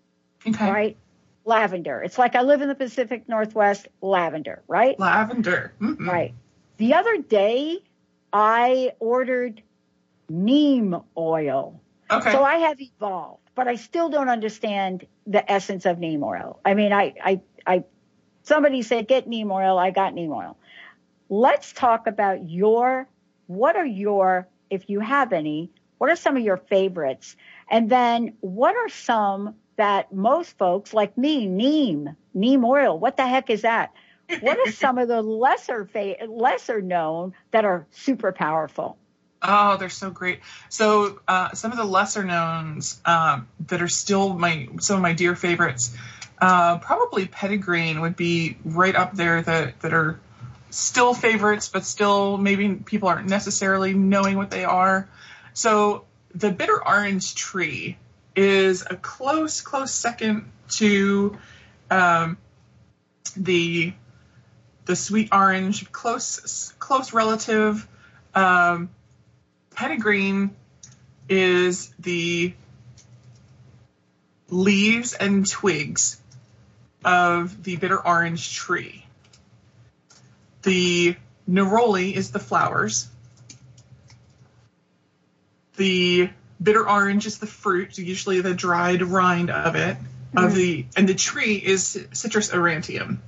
[0.47, 0.69] Okay.
[0.69, 0.97] right?
[1.43, 2.01] Lavender.
[2.01, 4.99] It's like I live in the Pacific Northwest, lavender, right?
[4.99, 5.73] Lavender.
[5.79, 6.07] Mhm.
[6.07, 6.33] Right.
[6.77, 7.79] The other day,
[8.33, 9.61] I ordered
[10.29, 11.81] neem oil.
[12.09, 12.31] Okay.
[12.31, 16.59] So I have evolved, but I still don't understand the essence of neem oil.
[16.65, 17.83] I mean, I, I, I,
[18.45, 19.77] somebody said get neem oil.
[19.77, 20.57] I got neem oil.
[21.29, 23.07] Let's talk about your,
[23.47, 27.35] what are your, if you have any, what are some of your favorites?
[27.69, 33.27] And then what are some that most folks like me, neem, neem oil, what the
[33.27, 33.93] heck is that?
[34.39, 38.97] What are some of the lesser, fa- lesser known that are super powerful?
[39.41, 40.39] Oh, they're so great.
[40.69, 45.13] So uh, some of the lesser knowns um, that are still my some of my
[45.13, 45.95] dear favorites.
[46.39, 50.19] Uh, probably Petitgrain would be right up there that that are
[50.69, 55.07] still favorites, but still maybe people aren't necessarily knowing what they are.
[55.53, 57.97] So the bitter orange tree
[58.35, 61.37] is a close close second to
[61.89, 62.37] um,
[63.37, 63.93] the
[64.85, 67.87] the sweet orange, close close relative.
[68.33, 68.89] Um,
[69.73, 70.51] Petitgrain
[71.29, 72.53] is the
[74.49, 76.21] leaves and twigs
[77.05, 79.05] of the bitter orange tree.
[80.63, 81.15] The
[81.49, 83.07] neroli is the flowers.
[85.77, 86.29] The
[86.61, 89.97] bitter orange is the fruit, usually the dried rind of it.
[90.35, 93.19] Of the and the tree is Citrus aurantium.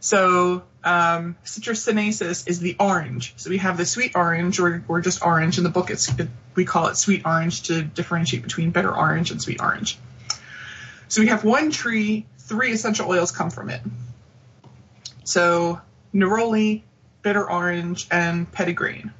[0.00, 3.34] So um, Citrus sinensis is the orange.
[3.36, 5.58] So we have the sweet orange, or, or just orange.
[5.58, 9.30] In the book, it's it, we call it sweet orange to differentiate between bitter orange
[9.30, 9.98] and sweet orange.
[11.08, 13.80] So we have one tree, three essential oils come from it.
[15.24, 15.80] So
[16.14, 16.82] neroli,
[17.22, 19.12] bitter orange, and petitgrain.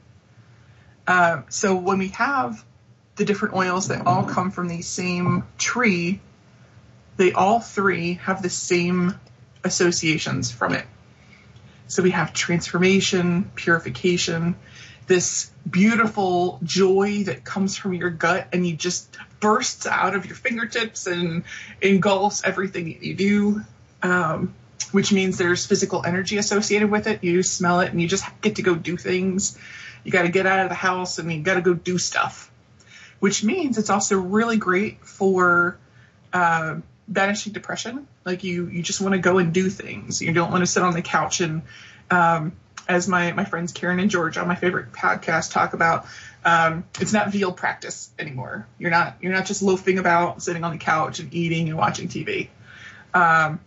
[1.06, 2.64] Uh, so when we have
[3.16, 6.20] the different oils that all come from the same tree,
[7.16, 9.18] they all three have the same
[9.64, 10.86] associations from it.
[11.88, 14.56] So we have transformation, purification,
[15.06, 20.34] this beautiful joy that comes from your gut and you just bursts out of your
[20.34, 21.44] fingertips and
[21.80, 23.60] engulfs everything that you do,
[24.02, 24.54] um,
[24.92, 27.22] which means there's physical energy associated with it.
[27.22, 29.58] You smell it and you just get to go do things.
[30.04, 32.50] You got to get out of the house and you got to go do stuff,
[33.20, 35.78] which means it's also really great for
[36.32, 36.76] uh,
[37.08, 38.06] banishing depression.
[38.24, 40.20] Like you, you just want to go and do things.
[40.20, 41.62] You don't want to sit on the couch and,
[42.10, 42.52] um,
[42.88, 46.06] as my my friends Karen and George on my favorite podcast talk about,
[46.44, 48.66] um, it's not veal practice anymore.
[48.78, 52.08] You're not you're not just loafing about, sitting on the couch and eating and watching
[52.08, 52.48] TV.
[53.14, 53.60] Um,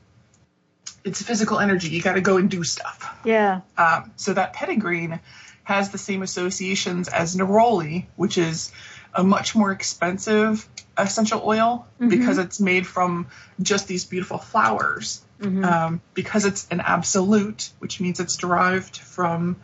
[1.03, 1.89] it's physical energy.
[1.89, 3.17] You got to go and do stuff.
[3.23, 3.61] Yeah.
[3.77, 5.19] Um, so that petitgrain
[5.63, 8.71] has the same associations as neroli, which is
[9.13, 12.09] a much more expensive essential oil Mhm.
[12.09, 13.27] because it's made from
[13.61, 15.21] just these beautiful flowers.
[15.41, 15.63] Mhm.
[15.65, 19.55] Um, because it's an absolute, which means it's derived from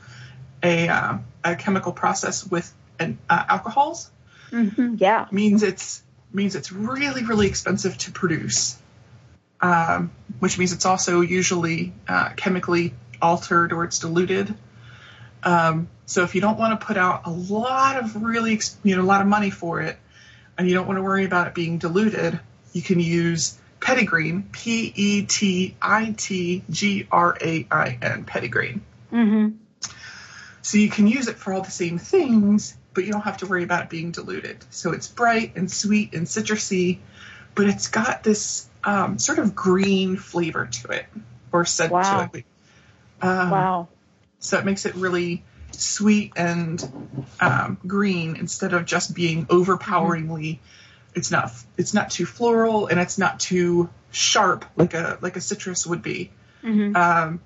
[0.64, 4.10] a, uh, a chemical process with an, uh, alcohols,
[4.52, 5.00] Mhm.
[5.00, 5.26] Yeah.
[5.32, 6.02] means it's
[6.34, 8.78] means it's really really expensive to produce.
[9.62, 14.54] Um, which means it's also usually uh, chemically altered or it's diluted.
[15.44, 19.02] Um, so if you don't want to put out a lot of really you know
[19.02, 19.98] a lot of money for it,
[20.58, 22.40] and you don't want to worry about it being diluted,
[22.74, 28.80] you can use Petitgrain, P E T I T G R A I N, Petitgrain.
[29.14, 29.50] Mm-hmm.
[30.64, 33.46] So you can use it for all the same things, but you don't have to
[33.46, 34.66] worry about it being diluted.
[34.72, 36.98] So it's bright and sweet and citrusy,
[37.54, 41.06] but it's got this um, sort of green flavor to it,
[41.52, 42.26] or scent Wow.
[42.26, 42.46] to it.
[43.22, 43.88] Um, Wow.
[44.40, 46.84] So it makes it really sweet and
[47.40, 50.60] um, green instead of just being overpoweringly.
[51.16, 51.52] It's not.
[51.78, 56.02] It's not too floral and it's not too sharp like a like a citrus would
[56.02, 56.32] be.
[56.64, 56.96] Mm-hmm.
[56.96, 57.42] Um,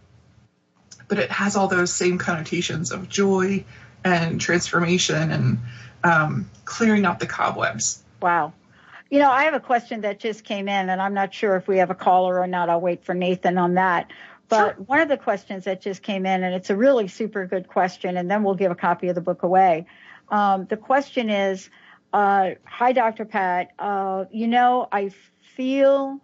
[1.08, 3.66] but it has all those same connotations of joy
[4.04, 5.60] and transformation and
[6.04, 8.04] um, clearing out the cobwebs.
[8.22, 8.54] Wow.
[9.10, 11.68] You know, I have a question that just came in, and I'm not sure if
[11.68, 12.70] we have a caller or not.
[12.70, 14.12] I'll wait for Nathan on that.
[14.50, 17.68] But one of the questions that just came in, and it's a really super good
[17.68, 19.88] question, and then we'll give a copy of the book away.
[20.30, 21.70] Um, the question is,
[22.14, 23.26] uh, "Hi, Dr.
[23.26, 23.72] Pat.
[23.78, 25.12] Uh, you know, I
[25.56, 26.20] feel,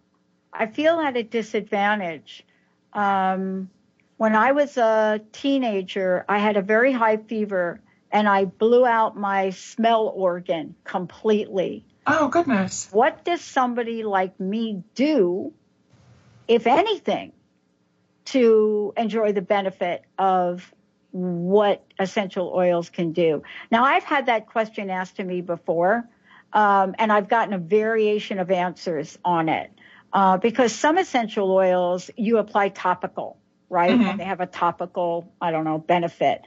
[0.53, 2.45] I feel at a disadvantage.
[2.93, 3.69] Um,
[4.17, 7.81] when I was a teenager, I had a very high fever,
[8.11, 12.89] and I blew out my smell organ completely." Oh goodness!
[12.91, 15.53] what does somebody like me do,
[16.47, 17.31] if anything,
[18.25, 20.73] to enjoy the benefit of
[21.15, 23.41] what essential oils can do?
[23.71, 26.05] Now, I've had that question asked to me before,
[26.51, 29.71] um, and I've gotten a variation of answers on it.
[30.11, 33.37] Uh, because some essential oils you apply topical,
[33.69, 33.91] right?
[33.91, 34.11] Mhm.
[34.11, 36.41] And they have a topical, I don't know, benefit.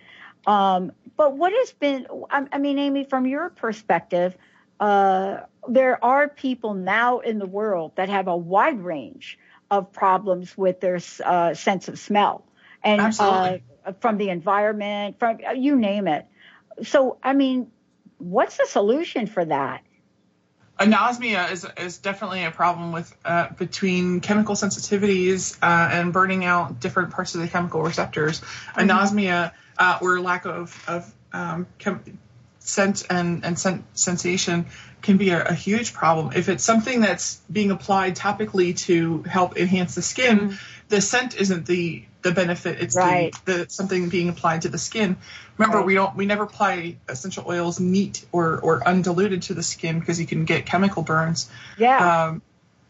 [0.46, 4.36] Um, but what has been, I, I mean, Amy, from your perspective,
[4.80, 9.38] uh, there are people now in the world that have a wide range
[9.70, 12.44] of problems with their uh, sense of smell
[12.82, 13.62] and uh, Absolutely.
[14.00, 16.26] From the environment, from you name it.
[16.82, 17.70] So, I mean,
[18.18, 19.82] what's the solution for that?
[20.78, 26.78] Anosmia is is definitely a problem with uh, between chemical sensitivities uh, and burning out
[26.78, 28.40] different parts of the chemical receptors.
[28.76, 32.18] Anosmia uh, or lack of of um, chem-
[32.60, 34.66] scent and and sen- sensation
[35.02, 36.32] can be a, a huge problem.
[36.34, 40.58] If it's something that's being applied topically to help enhance the skin,
[40.88, 42.80] the scent isn't the the benefit.
[42.80, 43.34] It's Right.
[43.44, 45.16] the, the something being applied to the skin.
[45.56, 45.86] Remember, Right.
[45.86, 50.20] we don't we never apply essential oils neat or or undiluted to the skin because
[50.20, 51.50] you can get chemical burns.
[51.78, 52.26] Yeah.
[52.26, 52.42] Um,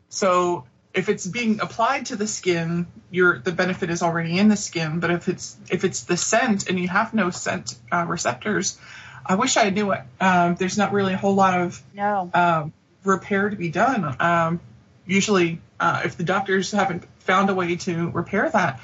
[0.08, 0.64] so
[0.94, 5.00] if it's being applied to the skin, your the benefit is already in the skin.
[5.00, 8.78] But if it's if it's the scent and you have no scent uh, receptors,
[9.24, 10.02] I wish I knew it.
[10.20, 12.30] Um, there's not really a whole lot of no.
[12.34, 12.72] um,
[13.04, 14.16] repair to be done.
[14.20, 14.60] Um,
[15.06, 18.80] usually, uh, if the doctors haven't found a way to repair that,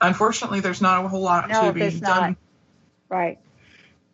[0.00, 2.00] unfortunately, there's not a whole lot No, to be done.
[2.00, 2.36] not.
[3.08, 3.38] Right.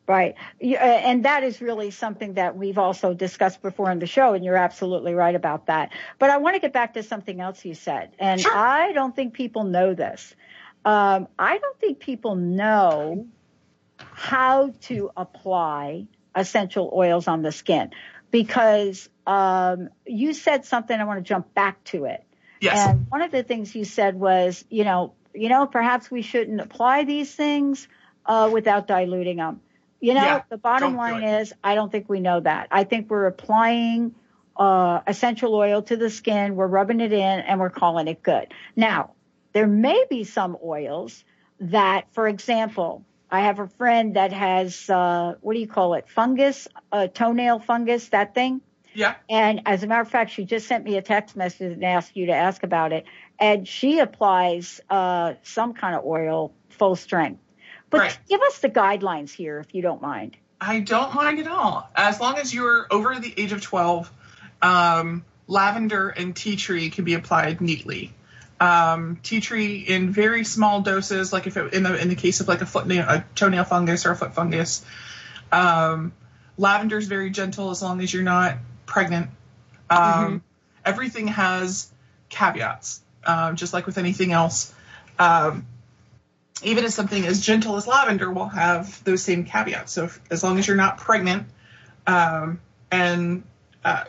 [0.07, 0.35] Right.
[0.63, 4.45] Uh, and that is really something that we've also discussed before in the show, and
[4.45, 5.93] you're absolutely right about that.
[6.19, 8.55] But I want to get back to something else you said, and Sure.
[8.55, 10.35] I don't think people know this.
[10.85, 13.27] Um, I don't think people know
[13.97, 17.91] how to apply essential oils on the skin
[18.31, 20.99] because um, you said something.
[20.99, 22.23] I want to jump back to it.
[22.61, 22.89] Yes.
[22.89, 26.61] And one of the things you said was, you know, you know, perhaps we shouldn't
[26.61, 27.89] apply these things
[28.27, 29.61] uh, without diluting them.
[30.01, 32.69] You know, Yeah, the bottom line is, I don't think we know that.
[32.71, 34.15] I think we're applying
[34.57, 38.53] uh, essential oil to the skin, we're rubbing it in, and we're calling it good.
[38.77, 39.13] Now,
[39.53, 41.25] there may be some oils
[41.61, 46.09] that, for example, I have a friend that has uh, what do you call it?
[46.09, 48.61] Fungus, uh, toenail fungus, that thing.
[48.93, 49.15] yeah.
[49.29, 52.17] And as a matter of fact, she just sent me a text message and asked
[52.17, 53.07] you to ask about it.
[53.39, 57.41] And she applies uh, some kind of oil full strength.
[57.91, 58.19] But Right.
[58.29, 60.37] give us the guidelines here, if you don't mind.
[60.61, 61.89] I don't mind at all.
[61.95, 64.11] As long as you're over the age of 12,
[64.63, 68.13] um, lavender and tea tree can be applied neatly.
[68.61, 72.41] Um, tea tree in very small doses, like if it, in the in the case
[72.41, 74.85] of like a foot nail, a toenail fungus or a foot fungus.
[75.53, 76.13] Um,
[76.57, 79.31] lavender is very gentle as long as you're not pregnant.
[79.91, 80.43] Um,
[80.85, 81.91] Everything has
[82.29, 84.73] caveats, um, just like with anything else.
[85.19, 85.67] Um,
[86.63, 89.93] even as something as gentle as lavender will have those same caveats.
[89.93, 91.47] So if, as long as you're not pregnant,
[92.07, 92.61] Um,
[92.91, 93.45] and
[93.83, 94.05] uh,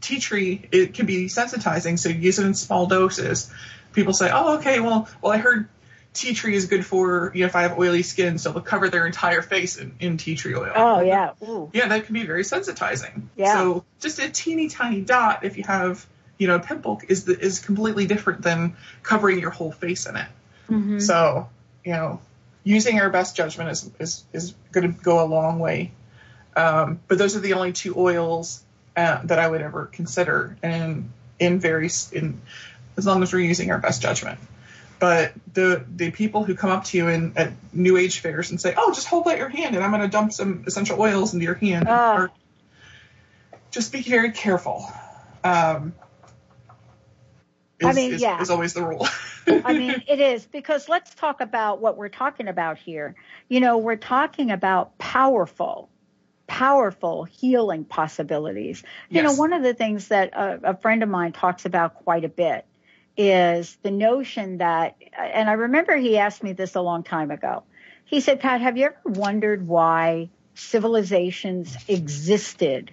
[0.00, 3.50] tea tree it can be sensitizing, so use it in small doses.
[3.92, 5.68] People say, "Oh, okay, well, well, I heard
[6.12, 8.88] tea tree is good for you know if I have oily skin, so they'll cover
[8.88, 11.32] their entire face in, in tea tree oil." Oh yeah.
[11.42, 11.70] Ooh.
[11.72, 13.22] Yeah, that can be very sensitizing.
[13.34, 13.52] Yeah.
[13.54, 16.06] So just a teeny tiny dot, if you have
[16.40, 20.26] you know pimple, is the, is completely different than covering your whole face in it.
[20.68, 20.98] Mm-hmm.
[20.98, 21.48] So
[21.84, 22.20] you know,
[22.64, 25.92] using our best judgment is is is going to go a long way.
[26.56, 28.64] Um, but those are the only two oils
[28.96, 32.40] uh, that I would ever consider, and in very in
[32.96, 34.40] as long as we're using our best judgment.
[34.98, 38.58] But the the people who come up to you in at New Age fairs and
[38.58, 41.34] say, "Oh, just hold out your hand, and I'm going to dump some essential oils
[41.34, 42.14] into your hand," Ah.
[42.14, 42.30] are-
[43.70, 44.90] just be very careful.
[45.44, 45.94] Um,
[47.82, 48.40] I mean, is- yeah.
[48.40, 49.06] is always the rule.
[49.64, 53.14] I mean, it is because let's talk about what we're talking about here.
[53.48, 55.88] You know, we're talking about powerful,
[56.46, 58.82] powerful healing possibilities.
[59.08, 62.24] You know, one of the things that a, a friend of mine talks about quite
[62.24, 62.66] a bit
[63.16, 67.64] is the notion that, and I remember he asked me this a long time ago.
[68.04, 72.92] He said, Pat, have you ever wondered why civilizations existed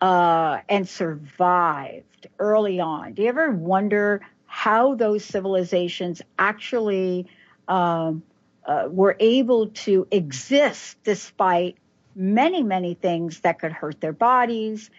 [0.00, 3.12] uh, and survived early on.
[3.14, 7.26] Do you ever wonder how those civilizations actually
[7.68, 8.22] um,
[8.64, 11.76] uh, were able to exist despite
[12.14, 14.90] many, many things that could hurt their bodies?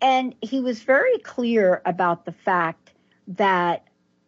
[0.00, 2.92] And he was very clear about the fact
[3.28, 3.84] that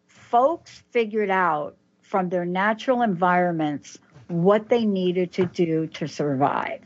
[0.07, 6.81] folks figured out from their natural environments what they needed to do to survive.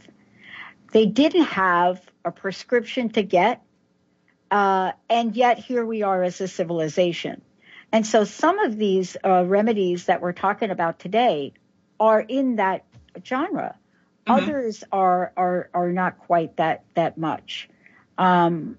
[0.94, 3.64] They didn't have a prescription to get,
[4.52, 7.41] uh, and yet here we are as a civilization.
[7.91, 11.54] And so some of these uh, remedies that we're talking about today
[12.00, 12.86] are in that
[13.26, 13.76] genre.
[14.26, 17.68] Others are, are are not quite that that much.
[18.18, 18.78] Um,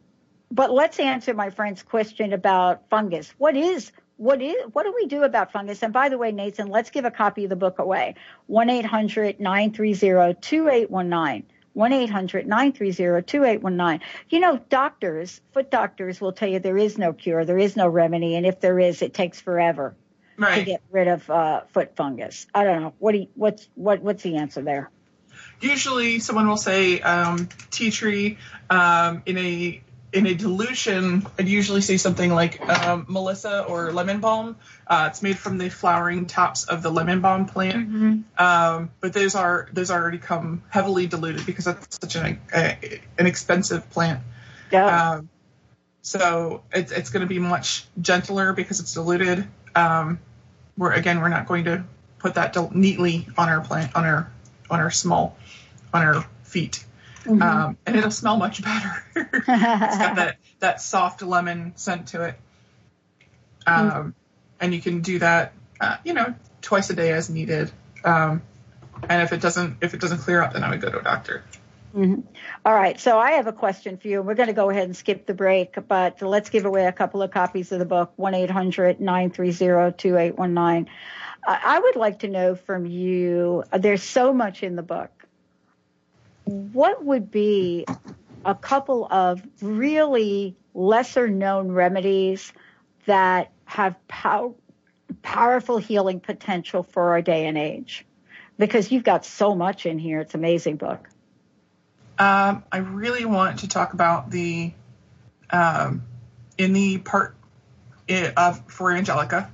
[0.50, 3.34] but let's answer my friend's question about fungus.
[3.38, 5.82] What is what is what do we do about fungus?
[5.82, 8.14] And by the way, Nathan, let's give a copy of the book away.
[8.48, 11.42] 1-800-930-2819.
[11.76, 14.00] 1-800-930-2819.
[14.30, 17.86] You know, doctors, foot doctors will tell you there is no cure, there is no
[17.88, 19.94] remedy, and if there is, it takes forever
[20.38, 22.46] to get rid of uh, foot fungus.
[22.54, 22.94] I don't know.
[22.98, 24.90] What do you, what's what what's the answer there?
[25.60, 28.38] usually someone will say um, tea tree
[28.70, 29.82] um, in a
[30.14, 31.26] in a dilution.
[31.38, 34.56] I'd usually say something like um, Melissa or lemon balm.
[34.86, 39.34] Uh, it's made from the flowering tops of the lemon balm plant, um, but those
[39.34, 44.20] are those already come heavily diluted because that's such an a, an expensive plant.
[44.70, 45.12] Yeah.
[45.14, 45.28] Um,
[46.02, 49.46] so it's it's going to be much gentler because it's diluted.
[49.74, 50.20] Um,
[50.78, 51.84] we're again we're not going to
[52.18, 54.30] put that del- neatly on our plant on our
[54.70, 55.36] on our small
[55.92, 56.84] on our feet,
[57.26, 59.04] um, and it'll smell much better.
[59.16, 62.36] it's got that that soft lemon scent to it,
[63.66, 64.14] um,
[64.60, 67.70] and you can do that uh, you know twice a day as needed.
[68.04, 68.42] Um,
[69.08, 71.02] and if it doesn't if it doesn't clear up, then I would go to a
[71.02, 71.44] doctor.
[72.64, 72.98] All right.
[72.98, 74.20] So I have a question for you.
[74.20, 77.22] We're going to go ahead and skip the break, but let's give away a couple
[77.22, 80.86] of copies of the book, 1-800-930-2819.
[81.46, 85.13] Uh, I would like to know from you, there's so much in the book.
[86.44, 87.86] What would be
[88.44, 92.52] a couple of really lesser known remedies
[93.06, 94.54] that have pow-
[95.22, 98.04] powerful healing potential for our day and age?
[98.58, 100.20] Because you've got so much in here.
[100.20, 101.08] It's an amazing book.
[102.18, 104.72] Um, I really want to talk about the
[105.50, 106.02] um,
[106.58, 107.34] in the part
[108.36, 109.50] of for Angelica.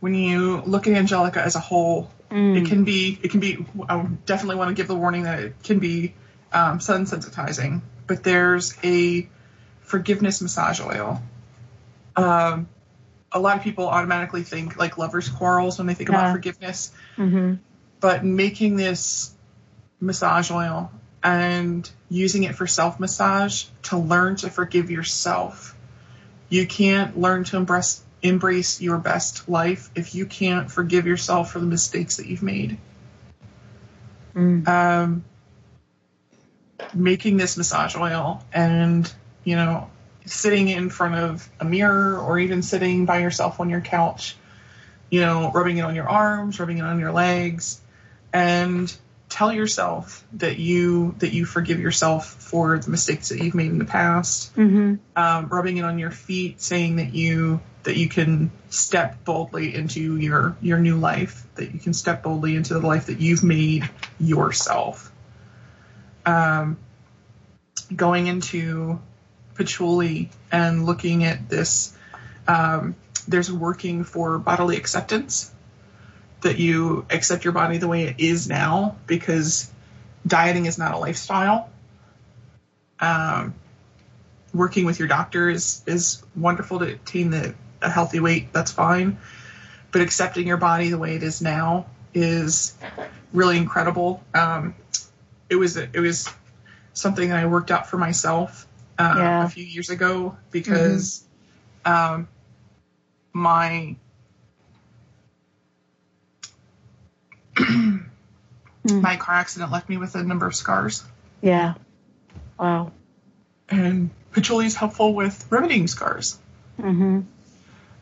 [0.00, 3.64] When you look at Angelica as a whole, it can be it can be.
[3.88, 6.14] I definitely want to give the warning that it can be
[6.52, 7.82] um, sun sensitizing.
[8.06, 9.28] But there's a
[9.80, 11.22] forgiveness massage oil.
[12.16, 12.68] Um,
[13.32, 16.20] a lot of people automatically think like lovers' quarrels when they think Yeah.
[16.20, 17.54] about forgiveness Mm-hmm.
[18.00, 19.32] but making this
[20.00, 20.90] massage oil
[21.22, 25.74] and using it for self massage to learn to forgive yourself.
[26.48, 31.60] You can't learn to embrace embrace your best life if you can't forgive yourself for
[31.60, 32.78] the mistakes that you've made.
[34.66, 35.24] Um,
[36.94, 39.10] making this massage oil and
[39.44, 39.90] you know
[40.26, 44.36] sitting in front of a mirror or even sitting by yourself on your couch
[45.10, 47.80] you know rubbing it on your arms rubbing it on your legs
[48.32, 48.94] and
[49.28, 53.78] tell yourself that you that you forgive yourself for the mistakes that you've made in
[53.78, 54.94] the past Mm-hmm.
[55.16, 60.16] um, rubbing it on your feet saying that you that you can step boldly into
[60.18, 63.88] your your new life that you can step boldly into the life that you've made
[64.20, 65.10] yourself
[66.26, 66.76] um,
[67.94, 69.00] going into
[69.54, 71.96] patchouli and looking at this.
[72.46, 72.96] Um,
[73.28, 75.52] there's working for bodily acceptance
[76.42, 79.70] that you accept your body the way it is now because
[80.26, 81.70] dieting is not a lifestyle.
[83.00, 83.54] Um,
[84.52, 88.52] working with your doctor is, is wonderful to attain the, a healthy weight.
[88.52, 89.18] That's fine.
[89.92, 92.74] But accepting your body the way it is now is
[93.32, 94.22] really incredible.
[94.34, 94.74] Um,
[95.48, 96.28] it was it was
[96.92, 98.66] something that I worked out for myself
[98.98, 99.44] uh, Yeah.
[99.44, 101.22] a few years ago because
[101.84, 102.28] um,
[103.32, 103.96] my
[108.86, 111.04] my car accident left me with a number of scars,
[111.42, 111.74] Yeah.
[112.58, 112.92] Wow.
[113.68, 116.38] and patchouli is helpful with remedying scars.
[116.80, 117.20] Mm-hmm.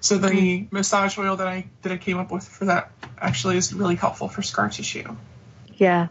[0.05, 3.73] So the massage oil that I that I came up with for that actually is
[3.73, 5.17] really helpful for scar tissue.
[5.79, 6.09] Yeah.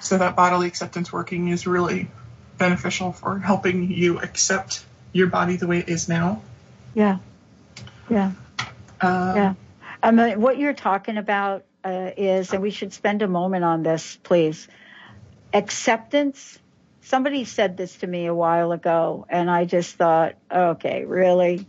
[0.00, 2.08] So that bodily acceptance working is really
[2.56, 4.82] beneficial for helping you accept
[5.12, 6.40] your body the way it is now.
[6.94, 7.18] Yeah.
[8.08, 8.32] Yeah.
[9.02, 9.54] Um, Yeah.
[10.02, 13.82] I mean, what you're talking about uh, is, and we should spend a moment on
[13.82, 14.66] this, please.
[15.52, 16.58] Acceptance.
[17.02, 21.66] Somebody said this to me a while ago, and I just thought, okay, really?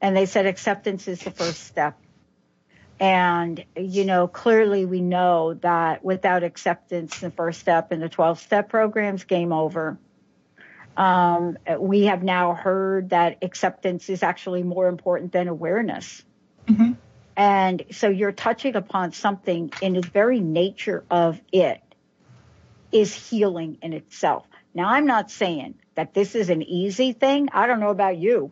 [0.00, 1.98] And they said acceptance is the first step.
[3.00, 8.40] And, you know, clearly we know that without acceptance, the first step in the 12
[8.40, 9.98] step programs, game over.
[10.96, 16.24] Um, we have now heard that acceptance is actually more important than awareness.
[17.36, 21.80] And so you're touching upon something in the very nature of it
[22.90, 24.44] is healing in itself.
[24.74, 27.48] Now, I'm not saying that this is an easy thing.
[27.52, 28.50] I don't know about you,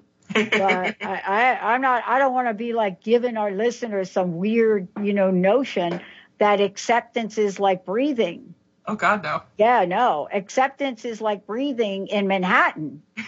[0.51, 4.37] but I, I, I'm not, I don't want to be like giving our listeners some
[4.37, 6.01] weird, you know, notion
[6.39, 8.55] that acceptance is like breathing.
[8.87, 9.43] Oh God, no.
[9.59, 10.29] Yeah, no.
[10.33, 13.03] Acceptance is like breathing in Manhattan.
[13.17, 13.25] in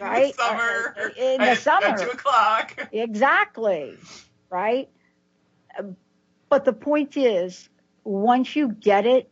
[0.00, 0.34] Right?
[0.34, 1.12] the summer.
[1.18, 1.86] In the at, summer.
[1.86, 2.88] At two o'clock.
[2.92, 3.96] Exactly.
[4.48, 4.88] Right?
[6.48, 7.68] But the point is,
[8.04, 9.30] once you get it,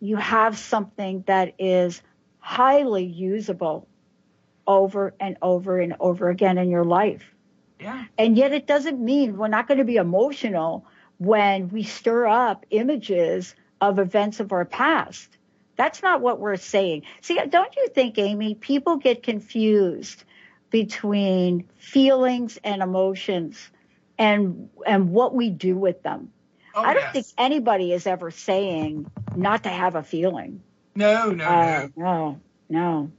[0.00, 2.02] you have something that is
[2.40, 3.86] highly usable
[4.70, 7.24] over and over and over again in your life.
[7.80, 8.04] Yeah.
[8.16, 10.86] And yet it doesn't mean we're not going to be emotional
[11.18, 15.28] when we stir up images of events of our past.
[15.76, 17.02] That's not what we're saying.
[17.22, 20.24] See, don't you think, Amy, people get confused
[20.70, 23.70] between feelings and emotions
[24.18, 26.30] and and what we do with them.
[26.74, 27.12] Oh, I don't yes.
[27.12, 30.62] think anybody is ever saying not to have a feeling.
[30.94, 32.02] No, no, Uh, no.
[32.04, 33.10] no, no,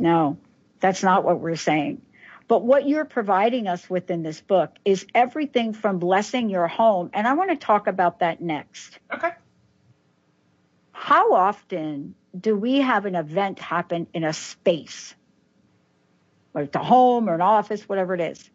[0.00, 0.38] no.
[0.80, 2.02] That's not what we're saying.
[2.48, 7.10] But what you're providing us with in this book is everything from blessing your home.
[7.12, 8.98] And I want to talk about that next.
[9.12, 9.30] Okay.
[10.90, 15.14] How often do we have an event happen in a space,
[16.52, 18.50] whether it's a home or an office, whatever it is,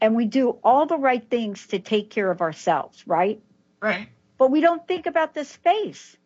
[0.00, 3.40] and we do all the right things to take care of ourselves, right?
[3.80, 4.08] Right.
[4.38, 6.16] But we don't think about the space.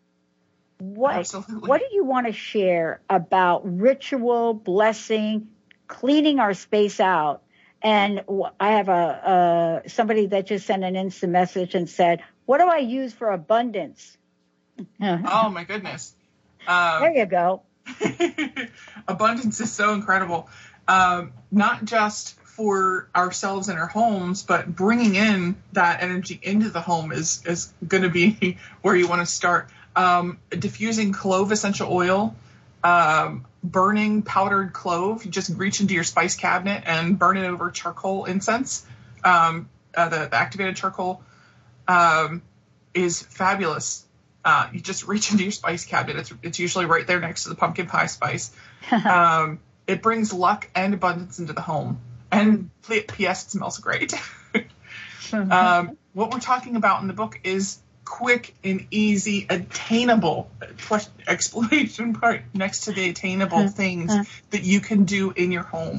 [0.78, 1.68] What Absolutely.
[1.68, 5.48] what do you want to share about ritual blessing,
[5.86, 7.42] cleaning our space out?
[7.82, 8.22] And
[8.60, 12.64] I have a, a somebody that just sent an instant message and said, "What do
[12.66, 14.16] I use for abundance?"
[15.00, 16.14] Oh my goodness.
[16.66, 17.62] Um, there you go.
[19.08, 20.48] abundance is so incredible.
[20.88, 26.80] Um, not just for ourselves and our homes, but bringing in that energy into the
[26.80, 29.70] home is is going to be where you want to start.
[29.96, 32.36] Um, diffusing clove essential oil,
[32.84, 35.24] um, burning powdered clove.
[35.24, 38.86] You just reach into your spice cabinet and burn it over charcoal incense.
[39.24, 41.22] Um, uh, the, the activated charcoal
[41.88, 42.42] um,
[42.94, 44.04] is fabulous.
[44.44, 46.20] Uh, you just reach into your spice cabinet.
[46.20, 48.52] It's, it's usually right there next to the pumpkin pie spice.
[48.90, 52.00] um, it brings luck and abundance into the home.
[52.30, 53.46] And P.S.
[53.46, 54.12] It smells great.
[55.32, 60.48] um, what we're talking about in the book is quick and easy, attainable
[61.28, 64.14] explanation part next to the attainable things
[64.50, 65.98] that you can do in your home.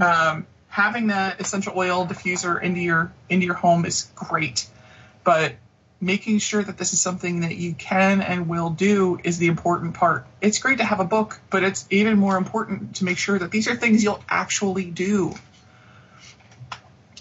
[0.00, 4.66] Um, having that essential oil diffuser into your into your home is great,
[5.24, 5.54] but
[6.00, 9.94] making sure that this is something that you can and will do is the important
[9.94, 10.26] part.
[10.40, 13.50] It's great to have a book, but it's even more important to make sure that
[13.50, 15.34] these are things you'll actually do.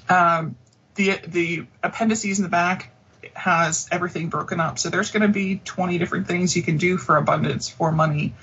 [0.07, 0.55] Um,
[0.93, 2.91] the the appendices in the back
[3.35, 6.97] has everything broken up, so there's going to be 20 different things you can do
[6.97, 8.33] for abundance, for money,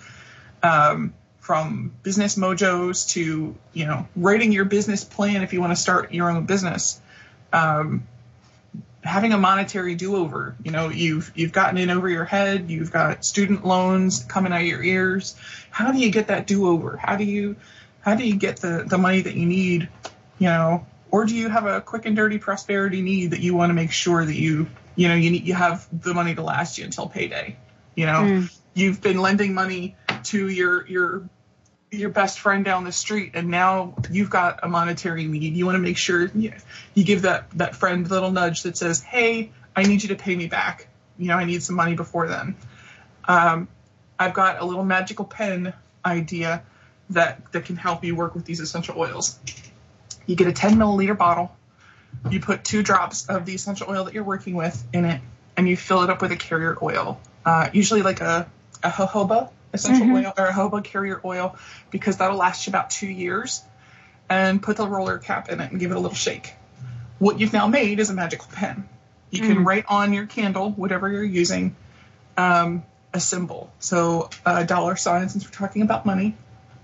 [0.63, 5.77] um, from business mojos to you know writing your business plan if you want to
[5.77, 7.01] start your own business.
[7.53, 8.07] Um,
[9.05, 10.55] having a monetary do-over.
[10.65, 12.71] You know, you've you've gotten in over your head.
[12.71, 15.37] You've got student loans coming out of your ears.
[15.71, 16.97] How do you get that do-over?
[16.97, 17.57] How do you
[18.01, 19.89] how do you get the the money that you need?
[20.39, 23.71] You know, or do you have a quick and dirty prosperity need that you want
[23.71, 26.79] to make sure that you you know you need you have the money to last
[26.79, 27.57] you until payday?
[27.95, 28.59] You know, mm.
[28.75, 31.29] you've been lending money to your your
[31.93, 35.77] your best friend down the street and now you've got a monetary need you want
[35.77, 36.53] to make sure you,
[36.95, 40.17] you give that that friend a little nudge that says hey i need you to
[40.17, 40.89] pay me back
[41.19, 42.57] you know i need some money before then
[43.27, 43.69] um,
[44.19, 45.75] i've got a little magical pen
[46.05, 46.63] idea
[47.11, 49.39] that that can help you work with these essential oils
[50.25, 51.55] you get a 10 milliliter bottle
[52.31, 55.21] you put two drops of the essential oil that you're working with in it
[55.57, 58.49] and you fill it up with a carrier oil uh, usually like a,
[58.83, 60.27] a jojoba essential mm-hmm.
[60.27, 61.57] oil or a jojoba carrier oil
[61.91, 63.63] because that'll last you about two years.
[64.31, 66.55] And put the roller cap in it and give it a little shake.
[67.19, 68.89] What you've now made is a magical pen.
[69.31, 69.53] You mm-hmm.
[69.53, 71.77] can write on your candle, whatever you're using,
[72.39, 72.83] um,
[73.13, 73.71] a symbol.
[73.79, 76.35] So a dollar sign, since we're talking about money,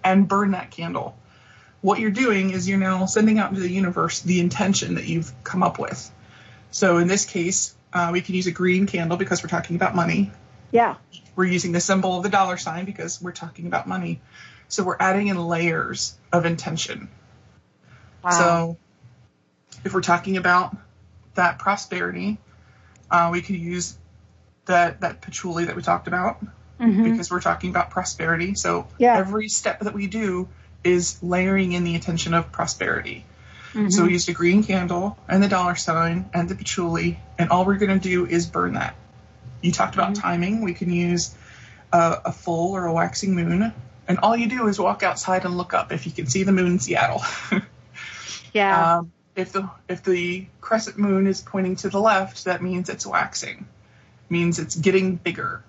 [0.04, 1.16] and burn that candle.
[1.80, 5.32] What you're doing is you're now sending out into the universe the intention that you've
[5.44, 6.10] come up with.
[6.70, 9.94] So in this case, uh, we can use a green candle because we're talking about
[9.94, 10.30] money.
[10.72, 10.96] Yeah.
[11.36, 14.20] We're using the symbol of the dollar sign because we're talking about money.
[14.68, 17.08] So we're adding in layers of intention.
[18.22, 18.30] Wow.
[18.30, 18.76] So
[19.84, 20.76] if we're talking about
[21.34, 22.38] that prosperity,
[23.10, 23.96] uh, we could use
[24.66, 26.44] that that patchouli that we talked about
[26.78, 27.02] mm-hmm.
[27.04, 28.54] because we're talking about prosperity.
[28.54, 29.16] So yeah.
[29.16, 30.48] every step that we do
[30.84, 33.24] is layering in the intention of prosperity.
[33.72, 33.90] Mm-hmm.
[33.90, 37.64] So we used a green candle and the dollar sign and the patchouli, and all
[37.64, 38.94] we're going to do is burn that
[39.62, 40.22] you talked about mm-hmm.
[40.22, 40.62] timing.
[40.62, 41.34] We can use
[41.92, 43.72] a, a, full or a waxing moon,
[44.06, 46.52] and all you do is walk outside and look up if you can see the
[46.52, 47.22] moon in Seattle.
[48.52, 48.98] yeah.
[48.98, 53.06] Um, if the if the crescent moon is pointing to the left, that means it's
[53.06, 53.68] waxing,
[54.28, 55.62] means it's getting bigger.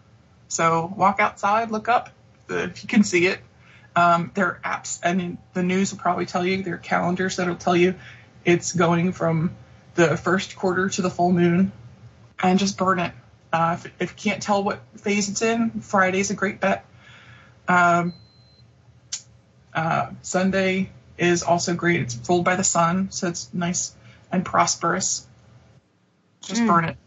[0.47, 2.09] So walk outside, look up
[2.49, 3.39] if you can see it.
[3.99, 7.55] Um, there are apps, and the news will probably tell you there are calendars that'll
[7.55, 7.95] tell you
[8.45, 9.55] it's going from
[9.95, 11.73] the first quarter to the full moon,
[12.41, 13.11] and just burn it
[13.51, 16.85] uh, if, if, you can't tell what phase it's in, Friday's a great bet.
[17.67, 18.13] Um,
[19.73, 22.01] uh, Sunday is also great.
[22.01, 23.93] It's ruled by the sun, so it's nice
[24.31, 25.27] and prosperous.
[26.41, 26.67] Just mm.
[26.67, 26.97] burn it.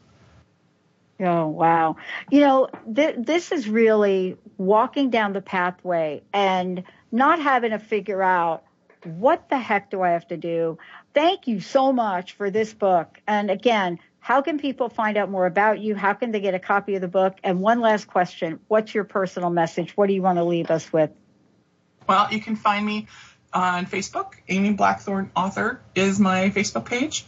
[1.21, 1.97] Oh, wow.
[2.31, 6.83] You know, th- this is really walking down the pathway and
[7.13, 8.65] not having to figure out
[9.05, 10.79] what the heck do I have to do.
[11.15, 13.21] Thank you so much for this book.
[13.27, 15.95] And again, how can people find out more about you?
[15.95, 17.37] How can they get a copy of the book?
[17.43, 19.97] And one last question What's your personal message?
[19.97, 21.11] What do you want to leave us with?
[22.09, 23.09] Well, you can find me
[23.53, 24.35] on Facebook.
[24.49, 27.27] Amy Blackthorn Author is my Facebook page.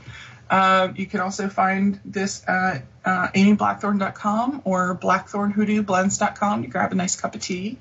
[0.51, 7.17] Uh, you can also find this at uh, amyblackthorn.com or blackthornhoodooblends.com to grab a nice
[7.17, 7.79] cup of tea.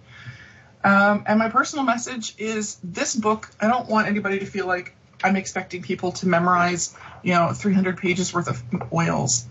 [0.83, 4.95] Um, and my personal message is this book, I don't want anybody to feel like
[5.23, 8.61] I'm expecting people to memorize, you know, 300 pages worth of
[8.91, 9.45] oils.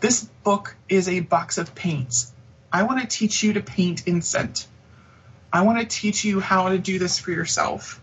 [0.00, 2.32] This book is a box of paints.
[2.72, 4.66] I want to teach you to paint in scent.
[5.52, 8.00] I want to teach you how to do this for yourself.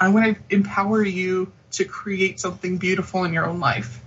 [0.00, 4.00] I want to empower you to create something beautiful in your own life.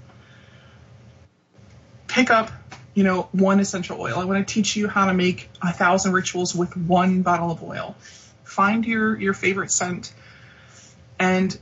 [2.08, 2.52] Pick up,
[2.94, 4.18] you know, one essential oil.
[4.18, 7.64] I want to teach you how to make a thousand rituals with one bottle of
[7.64, 7.96] oil.
[8.44, 10.14] Find your your favorite scent
[11.22, 11.58] and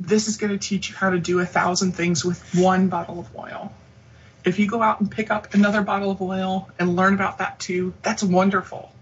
[0.00, 3.18] this is going to teach you how to do a thousand things with one bottle
[3.18, 3.72] of oil.
[4.44, 7.58] If you go out and pick up another bottle of oil and learn about that
[7.58, 8.92] too, that's wonderful.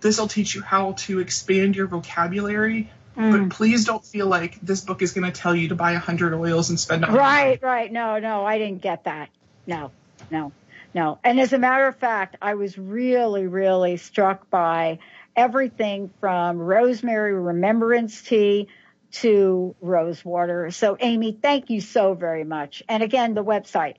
[0.00, 2.90] This will teach you how to expand your vocabulary.
[3.16, 3.48] Mm.
[3.48, 5.98] But please don't feel like this book is going to tell you to buy a
[5.98, 7.06] hundred oils and spend.
[7.06, 7.92] Right, right.
[7.92, 9.28] No, no, I didn't get that.
[9.66, 9.90] No,
[10.30, 10.52] no,
[10.94, 11.18] no.
[11.22, 14.98] And as a matter of fact, I was really, really struck by
[15.36, 18.68] everything from rosemary remembrance tea
[19.12, 20.70] to Rosewater.
[20.70, 22.82] So, Amy, thank you so very much.
[22.88, 23.96] And again, the website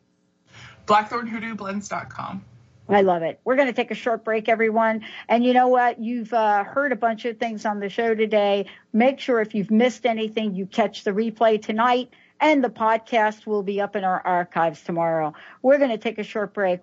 [0.86, 2.46] blackthornhoodooblends.com.
[2.90, 3.40] I love it.
[3.44, 5.06] We're going to take a short break, everyone.
[5.30, 6.00] And you know what?
[6.00, 8.66] You've uh, heard a bunch of things on the show today.
[8.92, 12.10] Make sure if you've missed anything, you catch the replay tonight,
[12.40, 15.34] and the podcast will be up in our archives tomorrow.
[15.62, 16.82] We're going to take a short break.